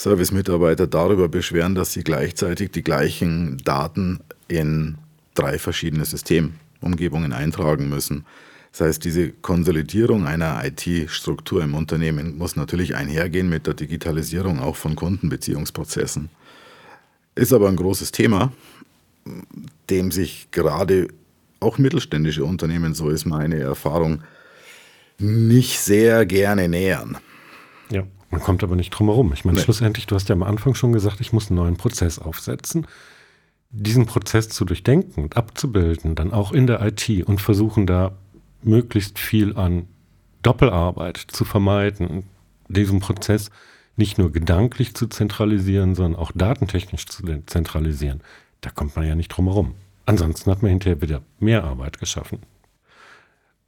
Service-Mitarbeiter 0.00 0.86
darüber 0.86 1.28
beschweren, 1.28 1.74
dass 1.74 1.92
sie 1.92 2.02
gleichzeitig 2.02 2.70
die 2.70 2.82
gleichen 2.82 3.58
Daten 3.58 4.20
in 4.48 4.96
drei 5.34 5.58
verschiedene 5.58 6.06
Systemumgebungen 6.06 7.34
eintragen 7.34 7.90
müssen. 7.90 8.24
Das 8.72 8.80
heißt, 8.80 9.04
diese 9.04 9.30
Konsolidierung 9.30 10.26
einer 10.26 10.64
IT-Struktur 10.64 11.62
im 11.62 11.74
Unternehmen 11.74 12.38
muss 12.38 12.56
natürlich 12.56 12.94
einhergehen 12.94 13.50
mit 13.50 13.66
der 13.66 13.74
Digitalisierung 13.74 14.58
auch 14.60 14.76
von 14.76 14.96
Kundenbeziehungsprozessen. 14.96 16.30
Ist 17.34 17.52
aber 17.52 17.68
ein 17.68 17.76
großes 17.76 18.10
Thema, 18.10 18.52
dem 19.90 20.12
sich 20.12 20.48
gerade 20.50 21.08
auch 21.58 21.76
mittelständische 21.76 22.44
Unternehmen, 22.44 22.94
so 22.94 23.10
ist 23.10 23.26
meine 23.26 23.58
Erfahrung, 23.58 24.22
nicht 25.18 25.78
sehr 25.78 26.24
gerne 26.24 26.68
nähern. 26.68 27.18
Ja, 27.90 28.04
man 28.30 28.40
kommt 28.40 28.62
aber 28.62 28.76
nicht 28.76 28.90
drum 28.90 29.08
herum. 29.08 29.32
Ich 29.32 29.44
meine, 29.44 29.58
nee. 29.58 29.64
schlussendlich, 29.64 30.06
du 30.06 30.14
hast 30.14 30.28
ja 30.28 30.34
am 30.34 30.42
Anfang 30.42 30.74
schon 30.74 30.92
gesagt, 30.92 31.20
ich 31.20 31.32
muss 31.32 31.50
einen 31.50 31.56
neuen 31.56 31.76
Prozess 31.76 32.18
aufsetzen. 32.18 32.86
Diesen 33.70 34.06
Prozess 34.06 34.48
zu 34.48 34.64
durchdenken 34.64 35.22
und 35.22 35.36
abzubilden, 35.36 36.14
dann 36.14 36.32
auch 36.32 36.52
in 36.52 36.66
der 36.66 36.80
IT 36.82 37.08
und 37.26 37.40
versuchen 37.40 37.86
da 37.86 38.12
möglichst 38.62 39.18
viel 39.18 39.56
an 39.56 39.86
Doppelarbeit 40.42 41.18
zu 41.18 41.44
vermeiden, 41.44 42.24
diesen 42.68 43.00
Prozess 43.00 43.50
nicht 43.96 44.18
nur 44.18 44.32
gedanklich 44.32 44.94
zu 44.94 45.06
zentralisieren, 45.06 45.94
sondern 45.94 46.20
auch 46.20 46.32
datentechnisch 46.34 47.06
zu 47.06 47.22
zentralisieren. 47.46 48.22
Da 48.60 48.70
kommt 48.70 48.96
man 48.96 49.06
ja 49.06 49.14
nicht 49.14 49.28
drum 49.28 49.46
herum. 49.46 49.74
Ansonsten 50.06 50.50
hat 50.50 50.62
man 50.62 50.70
hinterher 50.70 51.02
wieder 51.02 51.22
mehr 51.38 51.64
Arbeit 51.64 51.98
geschaffen. 51.98 52.40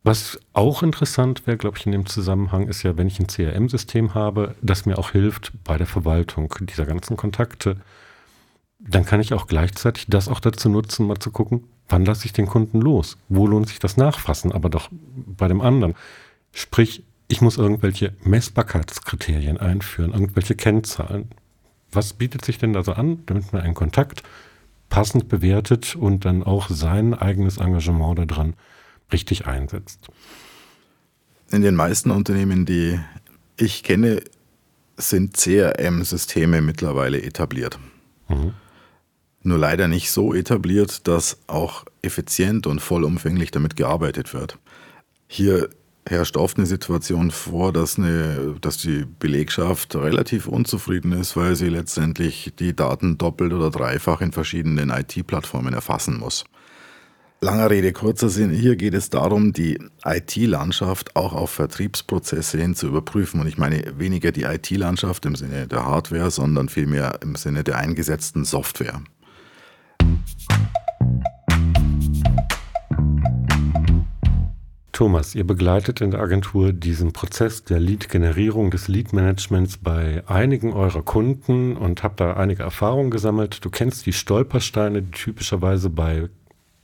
Was 0.05 0.41
auch 0.53 0.83
interessant 0.83 1.47
wäre, 1.47 1.57
glaube 1.57 1.79
ich, 1.79 1.87
in 1.87 1.93
dem 1.93 2.07
Zusammenhang 2.07 2.67
ist 2.67 2.83
ja, 2.83 2.97
wenn 2.97 3.07
ich 3.07 3.21
ein 3.21 3.29
CRM-System 3.29 4.15
habe, 4.15 4.57
das 4.61 4.85
mir 4.85 4.99
auch 4.99 5.13
hilft 5.13 5.53
bei 5.63 5.79
der 5.79 5.87
Verwaltung 5.87 6.53
dieser 6.61 6.87
ganzen 6.87 7.17
Kontakte, 7.17 7.77
dann 8.81 9.05
kann 9.07 9.21
ich 9.21 9.33
auch 9.33 9.47
gleichzeitig 9.47 10.07
das 10.09 10.29
auch 10.29 10.41
dazu 10.41 10.69
nutzen, 10.69 11.07
mal 11.07 11.21
zu 11.21 11.31
gucken, 11.31 11.65
wann 11.89 12.05
lasse 12.05 12.27
ich 12.27 12.33
den 12.33 12.47
Kunden 12.47 12.81
los? 12.81 13.17
Wo 13.29 13.47
lohnt 13.47 13.69
sich 13.69 13.79
das 13.79 13.97
Nachfassen? 13.97 14.51
Aber 14.51 14.71
doch 14.71 14.89
bei 14.91 15.47
dem 15.47 15.61
anderen. 15.61 15.95
Sprich, 16.53 17.05
ich 17.29 17.41
muss 17.41 17.57
irgendwelche 17.57 18.13
Messbarkeitskriterien 18.25 19.59
einführen, 19.59 20.13
irgendwelche 20.13 20.57
Kennzahlen. 20.57 21.31
Was 21.93 22.13
bietet 22.15 22.45
sich 22.45 22.59
denn 22.59 22.73
da 22.73 22.83
so 22.83 22.93
an, 22.93 23.23
damit 23.27 23.53
man 23.53 23.63
einen 23.63 23.75
Kontakt 23.75 24.25
passend 24.89 25.29
bewertet 25.29 25.95
und 25.95 26.25
dann 26.25 26.43
auch 26.43 26.69
sein 26.69 27.15
eigenes 27.15 27.59
Engagement 27.59 28.19
daran 28.19 28.55
richtig 29.13 29.47
einsetzt? 29.47 30.09
In 31.51 31.63
den 31.63 31.75
meisten 31.75 32.11
Unternehmen, 32.11 32.65
die 32.65 32.99
ich 33.57 33.83
kenne, 33.83 34.23
sind 34.97 35.37
CRM-Systeme 35.37 36.61
mittlerweile 36.61 37.23
etabliert. 37.23 37.79
Mhm. 38.29 38.55
Nur 39.43 39.59
leider 39.59 39.89
nicht 39.89 40.11
so 40.11 40.35
etabliert, 40.35 41.09
dass 41.09 41.39
auch 41.49 41.85
effizient 42.01 42.67
und 42.67 42.81
vollumfänglich 42.81 43.51
damit 43.51 43.77
gearbeitet 43.77 44.35
wird. 44.35 44.59
Hier 45.27 45.69
herrscht 46.09 46.37
oft 46.37 46.59
eine 46.59 46.67
Situation 46.67 47.31
vor, 47.31 47.73
dass, 47.73 47.99
eine, 47.99 48.57
dass 48.61 48.79
die 48.79 49.05
Belegschaft 49.19 49.95
relativ 49.95 50.47
unzufrieden 50.47 51.13
ist, 51.13 51.37
weil 51.37 51.57
sie 51.57 51.69
letztendlich 51.69 52.53
die 52.59 52.75
Daten 52.75 53.19
doppelt 53.19 53.53
oder 53.53 53.71
dreifach 53.71 54.21
in 54.21 54.33
verschiedenen 54.33 54.91
IT-Plattformen 54.91 55.75
erfassen 55.75 56.19
muss. 56.19 56.45
Langer 57.45 57.71
Rede, 57.71 57.93
kurzer 57.93 58.29
Sinn. 58.29 58.51
Hier 58.51 58.77
geht 58.77 58.95
es 58.95 59.11
darum, 59.11 59.53
die 59.53 59.77
IT-Landschaft 60.05 61.17
auch 61.17 61.33
auf 61.33 61.51
Vertriebsprozesse 61.51 62.57
hin 62.57 62.77
zu 62.77 62.87
überprüfen. 62.87 63.41
Und 63.41 63.49
ich 63.49 63.59
meine 63.59 63.99
weniger 63.99 64.31
die 64.31 64.45
IT-Landschaft 64.45 65.27
im 65.27 65.35
Sinne 65.35 65.67
der 65.67 65.85
Hardware, 65.85 66.31
sondern 66.31 66.69
vielmehr 66.69 67.19
im 67.21 67.35
Sinne 67.35 67.65
der 67.65 67.79
eingesetzten 67.79 68.45
Software. 68.45 69.03
Thomas, 74.93 75.35
ihr 75.35 75.45
begleitet 75.45 76.01
in 76.01 76.13
der 76.13 76.21
Agentur 76.21 76.73
diesen 76.73 77.13
Prozess 77.13 77.65
der 77.65 77.81
Lead-Generierung, 77.81 78.71
des 78.71 78.87
Lead-Managements 78.87 79.79
bei 79.79 80.23
einigen 80.29 80.73
eurer 80.73 81.03
Kunden 81.03 81.77
und 81.77 82.05
habt 82.05 82.21
da 82.21 82.35
einige 82.35 82.63
Erfahrungen 82.63 83.11
gesammelt. 83.11 83.65
Du 83.65 83.71
kennst 83.71 84.07
die 84.07 84.13
Stolpersteine, 84.13 85.03
die 85.03 85.11
typischerweise 85.11 85.91
bei 85.91 86.29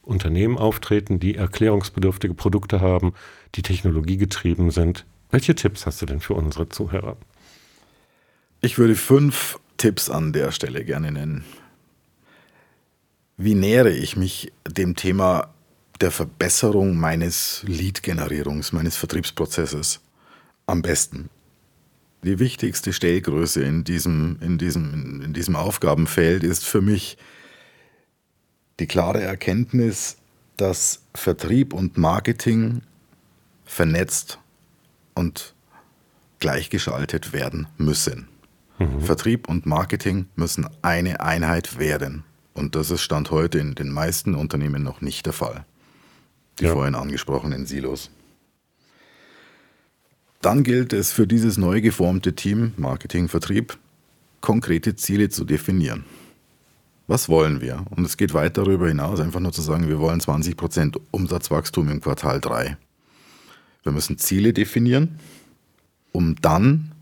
Unternehmen 0.08 0.58
auftreten, 0.58 1.20
die 1.20 1.36
erklärungsbedürftige 1.36 2.34
Produkte 2.34 2.80
haben, 2.80 3.12
die 3.54 3.62
technologiegetrieben 3.62 4.70
sind. 4.70 5.04
Welche 5.30 5.54
Tipps 5.54 5.86
hast 5.86 6.00
du 6.00 6.06
denn 6.06 6.20
für 6.20 6.34
unsere 6.34 6.68
Zuhörer? 6.68 7.16
Ich 8.60 8.78
würde 8.78 8.96
fünf 8.96 9.58
Tipps 9.76 10.10
an 10.10 10.32
der 10.32 10.50
Stelle 10.50 10.84
gerne 10.84 11.12
nennen. 11.12 11.44
Wie 13.36 13.54
nähere 13.54 13.92
ich 13.92 14.16
mich 14.16 14.52
dem 14.66 14.96
Thema 14.96 15.50
der 16.00 16.10
Verbesserung 16.10 16.96
meines 16.96 17.62
Lead-Generierungs, 17.66 18.72
meines 18.72 18.96
Vertriebsprozesses 18.96 20.00
am 20.66 20.82
besten. 20.82 21.28
Die 22.22 22.38
wichtigste 22.38 22.92
Stellgröße 22.92 23.62
in 23.62 23.84
diesem, 23.84 24.38
in, 24.40 24.58
diesem, 24.58 25.22
in 25.22 25.32
diesem 25.34 25.54
Aufgabenfeld 25.54 26.42
ist 26.42 26.64
für 26.64 26.80
mich 26.80 27.16
die 28.80 28.86
klare 28.86 29.22
Erkenntnis, 29.22 30.16
dass 30.56 31.02
Vertrieb 31.14 31.72
und 31.72 31.98
Marketing 31.98 32.82
vernetzt 33.64 34.38
und 35.14 35.54
gleichgeschaltet 36.38 37.32
werden 37.32 37.66
müssen. 37.76 38.28
Mhm. 38.78 39.00
Vertrieb 39.00 39.48
und 39.48 39.66
Marketing 39.66 40.26
müssen 40.36 40.68
eine 40.82 41.20
Einheit 41.20 41.78
werden. 41.78 42.24
Und 42.54 42.74
das 42.74 42.90
ist 42.90 43.02
Stand 43.02 43.30
heute 43.30 43.58
in 43.58 43.74
den 43.74 43.90
meisten 43.90 44.34
Unternehmen 44.34 44.82
noch 44.82 45.00
nicht 45.00 45.26
der 45.26 45.32
Fall 45.32 45.64
die 46.58 46.64
ja. 46.64 46.72
vorhin 46.72 46.94
angesprochenen 46.94 47.66
Silos. 47.66 48.10
Dann 50.40 50.62
gilt 50.62 50.92
es 50.92 51.10
für 51.10 51.26
dieses 51.26 51.56
neu 51.56 51.80
geformte 51.80 52.34
Team 52.34 52.72
Marketing, 52.76 53.28
Vertrieb, 53.28 53.76
konkrete 54.40 54.94
Ziele 54.94 55.28
zu 55.30 55.44
definieren. 55.44 56.04
Was 57.08 57.30
wollen 57.30 57.62
wir? 57.62 57.84
Und 57.88 58.04
es 58.04 58.18
geht 58.18 58.34
weit 58.34 58.58
darüber 58.58 58.86
hinaus, 58.86 59.18
einfach 59.18 59.40
nur 59.40 59.52
zu 59.52 59.62
sagen, 59.62 59.88
wir 59.88 59.98
wollen 59.98 60.20
20% 60.20 61.00
Umsatzwachstum 61.10 61.88
im 61.88 62.02
Quartal 62.02 62.38
3. 62.38 62.76
Wir 63.82 63.92
müssen 63.92 64.18
Ziele 64.18 64.52
definieren, 64.52 65.18
um 66.12 66.36
dann 66.36 66.92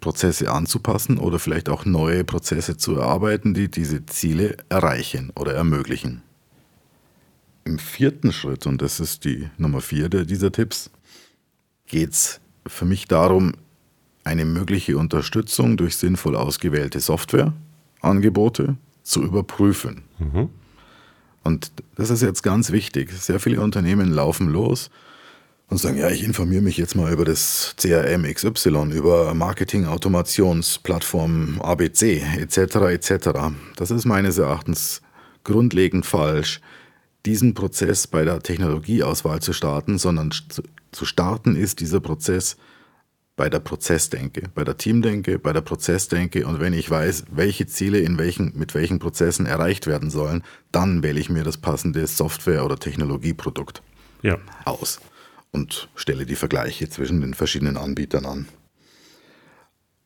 Prozesse 0.00 0.50
anzupassen 0.50 1.18
oder 1.18 1.38
vielleicht 1.38 1.68
auch 1.68 1.84
neue 1.84 2.24
Prozesse 2.24 2.78
zu 2.78 2.96
erarbeiten, 2.96 3.52
die 3.52 3.70
diese 3.70 4.06
Ziele 4.06 4.56
erreichen 4.70 5.30
oder 5.36 5.52
ermöglichen. 5.52 6.22
Im 7.64 7.78
vierten 7.78 8.32
Schritt, 8.32 8.66
und 8.66 8.80
das 8.80 8.98
ist 8.98 9.26
die 9.26 9.50
Nummer 9.58 9.82
vier 9.82 10.08
dieser 10.08 10.52
Tipps, 10.52 10.90
geht 11.86 12.12
es 12.12 12.40
für 12.66 12.86
mich 12.86 13.08
darum, 13.08 13.52
eine 14.24 14.46
mögliche 14.46 14.96
Unterstützung 14.96 15.76
durch 15.76 15.98
sinnvoll 15.98 16.34
ausgewählte 16.34 17.00
Softwareangebote 18.00 18.76
zu 19.02 19.22
überprüfen. 19.22 20.02
Mhm. 20.18 20.48
Und 21.42 21.72
das 21.96 22.10
ist 22.10 22.20
jetzt 22.22 22.42
ganz 22.42 22.70
wichtig. 22.70 23.10
Sehr 23.12 23.40
viele 23.40 23.62
Unternehmen 23.62 24.12
laufen 24.12 24.50
los 24.50 24.90
und 25.68 25.78
sagen, 25.78 25.96
ja, 25.96 26.10
ich 26.10 26.22
informiere 26.22 26.60
mich 26.62 26.76
jetzt 26.76 26.94
mal 26.96 27.10
über 27.12 27.24
das 27.24 27.74
CRM 27.78 28.24
XY, 28.24 28.90
über 28.92 29.32
Marketing-Automationsplattform 29.34 31.62
ABC 31.62 32.22
etc. 32.38 32.58
etc. 32.90 33.30
Das 33.76 33.90
ist 33.90 34.04
meines 34.04 34.36
Erachtens 34.38 35.00
grundlegend 35.44 36.04
falsch 36.04 36.60
diesen 37.26 37.52
Prozess 37.54 38.06
bei 38.06 38.24
der 38.24 38.40
Technologieauswahl 38.40 39.40
zu 39.40 39.52
starten, 39.52 39.98
sondern 39.98 40.30
zu 40.90 41.04
starten 41.04 41.54
ist 41.56 41.80
dieser 41.80 42.00
Prozess 42.00 42.56
bei 43.40 43.48
der 43.48 43.60
Prozessdenke, 43.60 44.50
bei 44.54 44.64
der 44.64 44.76
Teamdenke, 44.76 45.38
bei 45.38 45.54
der 45.54 45.62
Prozessdenke 45.62 46.46
und 46.46 46.60
wenn 46.60 46.74
ich 46.74 46.90
weiß, 46.90 47.24
welche 47.30 47.66
Ziele 47.66 47.98
in 47.98 48.18
welchen, 48.18 48.52
mit 48.54 48.74
welchen 48.74 48.98
Prozessen 48.98 49.46
erreicht 49.46 49.86
werden 49.86 50.10
sollen, 50.10 50.42
dann 50.72 51.02
wähle 51.02 51.18
ich 51.18 51.30
mir 51.30 51.42
das 51.42 51.56
passende 51.56 52.06
Software- 52.06 52.66
oder 52.66 52.78
Technologieprodukt 52.78 53.80
ja. 54.20 54.36
aus 54.66 55.00
und 55.52 55.88
stelle 55.94 56.26
die 56.26 56.34
Vergleiche 56.34 56.90
zwischen 56.90 57.22
den 57.22 57.32
verschiedenen 57.32 57.78
Anbietern 57.78 58.26
an. 58.26 58.48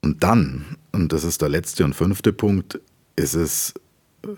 Und 0.00 0.22
dann, 0.22 0.76
und 0.92 1.12
das 1.12 1.24
ist 1.24 1.42
der 1.42 1.48
letzte 1.48 1.84
und 1.84 1.94
fünfte 1.94 2.32
Punkt, 2.32 2.78
ist 3.16 3.34
es 3.34 3.74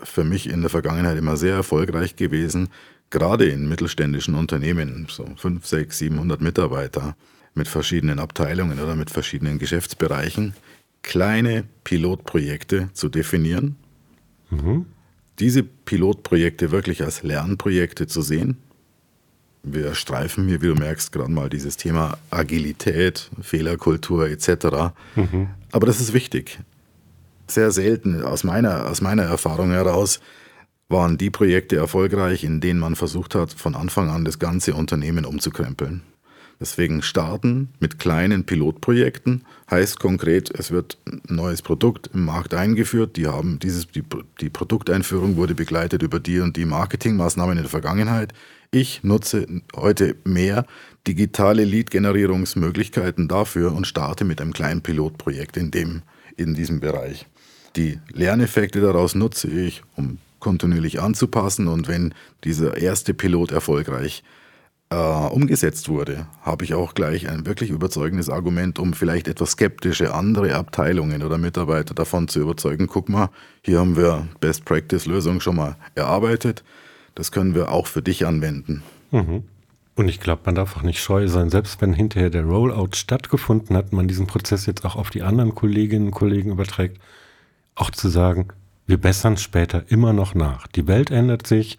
für 0.04 0.24
mich 0.24 0.48
in 0.48 0.62
der 0.62 0.70
Vergangenheit 0.70 1.18
immer 1.18 1.36
sehr 1.36 1.54
erfolgreich 1.54 2.16
gewesen, 2.16 2.70
gerade 3.10 3.44
in 3.44 3.68
mittelständischen 3.68 4.34
Unternehmen, 4.34 5.06
so 5.10 5.26
5, 5.36 5.66
6, 5.66 5.98
700 5.98 6.40
Mitarbeiter 6.40 7.14
mit 7.56 7.68
verschiedenen 7.68 8.18
Abteilungen 8.18 8.80
oder 8.80 8.94
mit 8.94 9.10
verschiedenen 9.10 9.58
Geschäftsbereichen, 9.58 10.54
kleine 11.02 11.64
Pilotprojekte 11.84 12.90
zu 12.92 13.08
definieren, 13.08 13.76
mhm. 14.50 14.86
diese 15.38 15.62
Pilotprojekte 15.62 16.70
wirklich 16.70 17.02
als 17.02 17.22
Lernprojekte 17.22 18.06
zu 18.06 18.22
sehen. 18.22 18.58
Wir 19.62 19.94
streifen 19.94 20.46
hier, 20.46 20.62
wie 20.62 20.68
du 20.68 20.74
merkst, 20.74 21.10
gerade 21.10 21.30
mal 21.30 21.50
dieses 21.50 21.76
Thema 21.76 22.18
Agilität, 22.30 23.30
Fehlerkultur 23.40 24.28
etc. 24.28 24.94
Mhm. 25.16 25.48
Aber 25.72 25.86
das 25.86 26.00
ist 26.00 26.12
wichtig 26.12 26.60
sehr 27.46 27.70
selten 27.70 28.22
aus 28.22 28.44
meiner, 28.44 28.86
aus 28.86 29.00
meiner 29.00 29.24
Erfahrung 29.24 29.70
heraus 29.70 30.20
waren 30.88 31.18
die 31.18 31.30
Projekte 31.30 31.76
erfolgreich, 31.76 32.44
in 32.44 32.60
denen 32.60 32.78
man 32.78 32.94
versucht 32.94 33.34
hat, 33.34 33.52
von 33.52 33.74
Anfang 33.74 34.08
an 34.08 34.24
das 34.24 34.38
ganze 34.38 34.74
Unternehmen 34.74 35.24
umzukrempeln. 35.24 36.02
Deswegen 36.58 37.02
starten 37.02 37.68
mit 37.80 37.98
kleinen 37.98 38.44
Pilotprojekten 38.44 39.44
heißt 39.70 40.00
konkret, 40.00 40.50
es 40.58 40.70
wird 40.70 40.96
ein 41.06 41.20
neues 41.28 41.60
Produkt 41.60 42.10
im 42.14 42.24
Markt 42.24 42.54
eingeführt. 42.54 43.16
Die 43.16 43.26
haben 43.26 43.58
dieses, 43.58 43.88
die, 43.88 44.02
die 44.40 44.48
Produkteinführung 44.48 45.36
wurde 45.36 45.54
begleitet 45.54 46.02
über 46.02 46.18
die 46.18 46.40
und 46.40 46.56
die 46.56 46.64
Marketingmaßnahmen 46.64 47.58
in 47.58 47.64
der 47.64 47.70
Vergangenheit. 47.70 48.32
Ich 48.70 49.04
nutze 49.04 49.46
heute 49.74 50.16
mehr 50.24 50.66
digitale 51.06 51.64
Lead-Generierungsmöglichkeiten 51.64 53.28
dafür 53.28 53.72
und 53.72 53.86
starte 53.86 54.24
mit 54.24 54.40
einem 54.40 54.52
kleinen 54.52 54.80
Pilotprojekt 54.80 55.56
in, 55.56 55.70
dem, 55.70 56.02
in 56.36 56.54
diesem 56.54 56.80
Bereich. 56.80 57.26
Die 57.76 57.98
Lerneffekte 58.12 58.80
daraus 58.80 59.14
nutze 59.14 59.48
ich, 59.48 59.82
um 59.94 60.18
kontinuierlich 60.40 61.00
anzupassen 61.00 61.68
und 61.68 61.88
wenn 61.88 62.14
dieser 62.44 62.76
erste 62.76 63.14
Pilot 63.14 63.52
erfolgreich 63.52 64.22
äh, 64.90 64.96
umgesetzt 64.96 65.88
wurde, 65.88 66.26
habe 66.42 66.64
ich 66.64 66.74
auch 66.74 66.94
gleich 66.94 67.28
ein 67.28 67.46
wirklich 67.46 67.70
überzeugendes 67.70 68.30
Argument, 68.30 68.78
um 68.78 68.94
vielleicht 68.94 69.28
etwas 69.28 69.52
skeptische 69.52 70.14
andere 70.14 70.54
Abteilungen 70.54 71.22
oder 71.22 71.38
Mitarbeiter 71.38 71.94
davon 71.94 72.28
zu 72.28 72.40
überzeugen. 72.40 72.86
Guck 72.86 73.08
mal, 73.08 73.30
hier 73.62 73.80
haben 73.80 73.96
wir 73.96 74.28
Best 74.40 74.64
Practice 74.64 75.06
Lösung 75.06 75.40
schon 75.40 75.56
mal 75.56 75.76
erarbeitet. 75.94 76.62
Das 77.14 77.32
können 77.32 77.54
wir 77.54 77.72
auch 77.72 77.86
für 77.86 78.02
dich 78.02 78.26
anwenden. 78.26 78.82
Mhm. 79.10 79.44
Und 79.96 80.08
ich 80.08 80.20
glaube, 80.20 80.42
man 80.44 80.54
darf 80.54 80.76
auch 80.76 80.82
nicht 80.82 81.02
scheu 81.02 81.26
sein, 81.26 81.48
selbst 81.48 81.80
wenn 81.80 81.94
hinterher 81.94 82.28
der 82.28 82.44
Rollout 82.44 82.90
stattgefunden 82.94 83.74
hat, 83.76 83.92
man 83.94 84.06
diesen 84.06 84.26
Prozess 84.26 84.66
jetzt 84.66 84.84
auch 84.84 84.94
auf 84.94 85.08
die 85.08 85.22
anderen 85.22 85.54
Kolleginnen 85.54 86.08
und 86.08 86.12
Kollegen 86.12 86.50
überträgt, 86.50 87.00
auch 87.74 87.90
zu 87.90 88.08
sagen, 88.08 88.48
wir 88.86 88.98
bessern 88.98 89.38
später 89.38 89.84
immer 89.88 90.12
noch 90.12 90.34
nach. 90.34 90.66
Die 90.68 90.86
Welt 90.86 91.10
ändert 91.10 91.46
sich, 91.46 91.78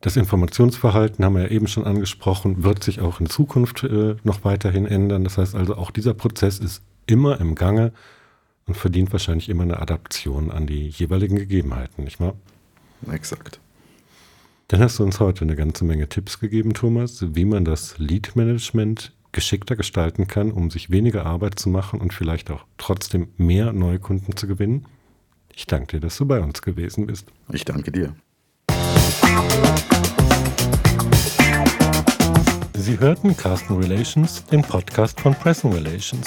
das 0.00 0.16
Informationsverhalten 0.16 1.24
haben 1.24 1.34
wir 1.34 1.42
ja 1.42 1.48
eben 1.48 1.66
schon 1.66 1.84
angesprochen, 1.84 2.62
wird 2.62 2.84
sich 2.84 3.00
auch 3.00 3.20
in 3.20 3.26
Zukunft 3.28 3.82
äh, 3.82 4.16
noch 4.24 4.44
weiterhin 4.44 4.86
ändern. 4.86 5.24
Das 5.24 5.38
heißt 5.38 5.54
also, 5.54 5.76
auch 5.76 5.90
dieser 5.90 6.14
Prozess 6.14 6.58
ist 6.58 6.82
immer 7.06 7.40
im 7.40 7.54
Gange 7.54 7.92
und 8.66 8.76
verdient 8.76 9.12
wahrscheinlich 9.12 9.48
immer 9.48 9.62
eine 9.62 9.80
Adaption 9.80 10.50
an 10.50 10.66
die 10.66 10.88
jeweiligen 10.88 11.36
Gegebenheiten, 11.36 12.04
nicht 12.04 12.20
wahr? 12.20 12.34
Exakt. 13.10 13.60
Dann 14.68 14.80
hast 14.80 14.98
du 14.98 15.04
uns 15.04 15.20
heute 15.20 15.42
eine 15.42 15.54
ganze 15.54 15.84
Menge 15.84 16.08
Tipps 16.08 16.40
gegeben, 16.40 16.74
Thomas, 16.74 17.24
wie 17.34 17.44
man 17.44 17.64
das 17.64 17.98
Lead-Management 17.98 19.12
geschickter 19.30 19.76
gestalten 19.76 20.26
kann, 20.26 20.50
um 20.50 20.70
sich 20.70 20.90
weniger 20.90 21.26
Arbeit 21.26 21.58
zu 21.58 21.68
machen 21.68 22.00
und 22.00 22.12
vielleicht 22.12 22.50
auch 22.50 22.64
trotzdem 22.78 23.28
mehr 23.36 23.72
neue 23.72 24.00
Kunden 24.00 24.36
zu 24.36 24.46
gewinnen. 24.48 24.86
Ich 25.54 25.66
danke 25.66 25.96
dir, 25.96 26.00
dass 26.00 26.16
du 26.16 26.26
bei 26.26 26.40
uns 26.40 26.62
gewesen 26.62 27.06
bist. 27.06 27.28
Ich 27.52 27.64
danke 27.64 27.92
dir. 27.92 28.16
Sie 32.74 33.00
hörten 33.00 33.36
Carsten 33.36 33.76
Relations, 33.76 34.44
den 34.46 34.62
Podcast 34.62 35.20
von 35.20 35.34
Pressing 35.34 35.72
Relations. 35.72 36.24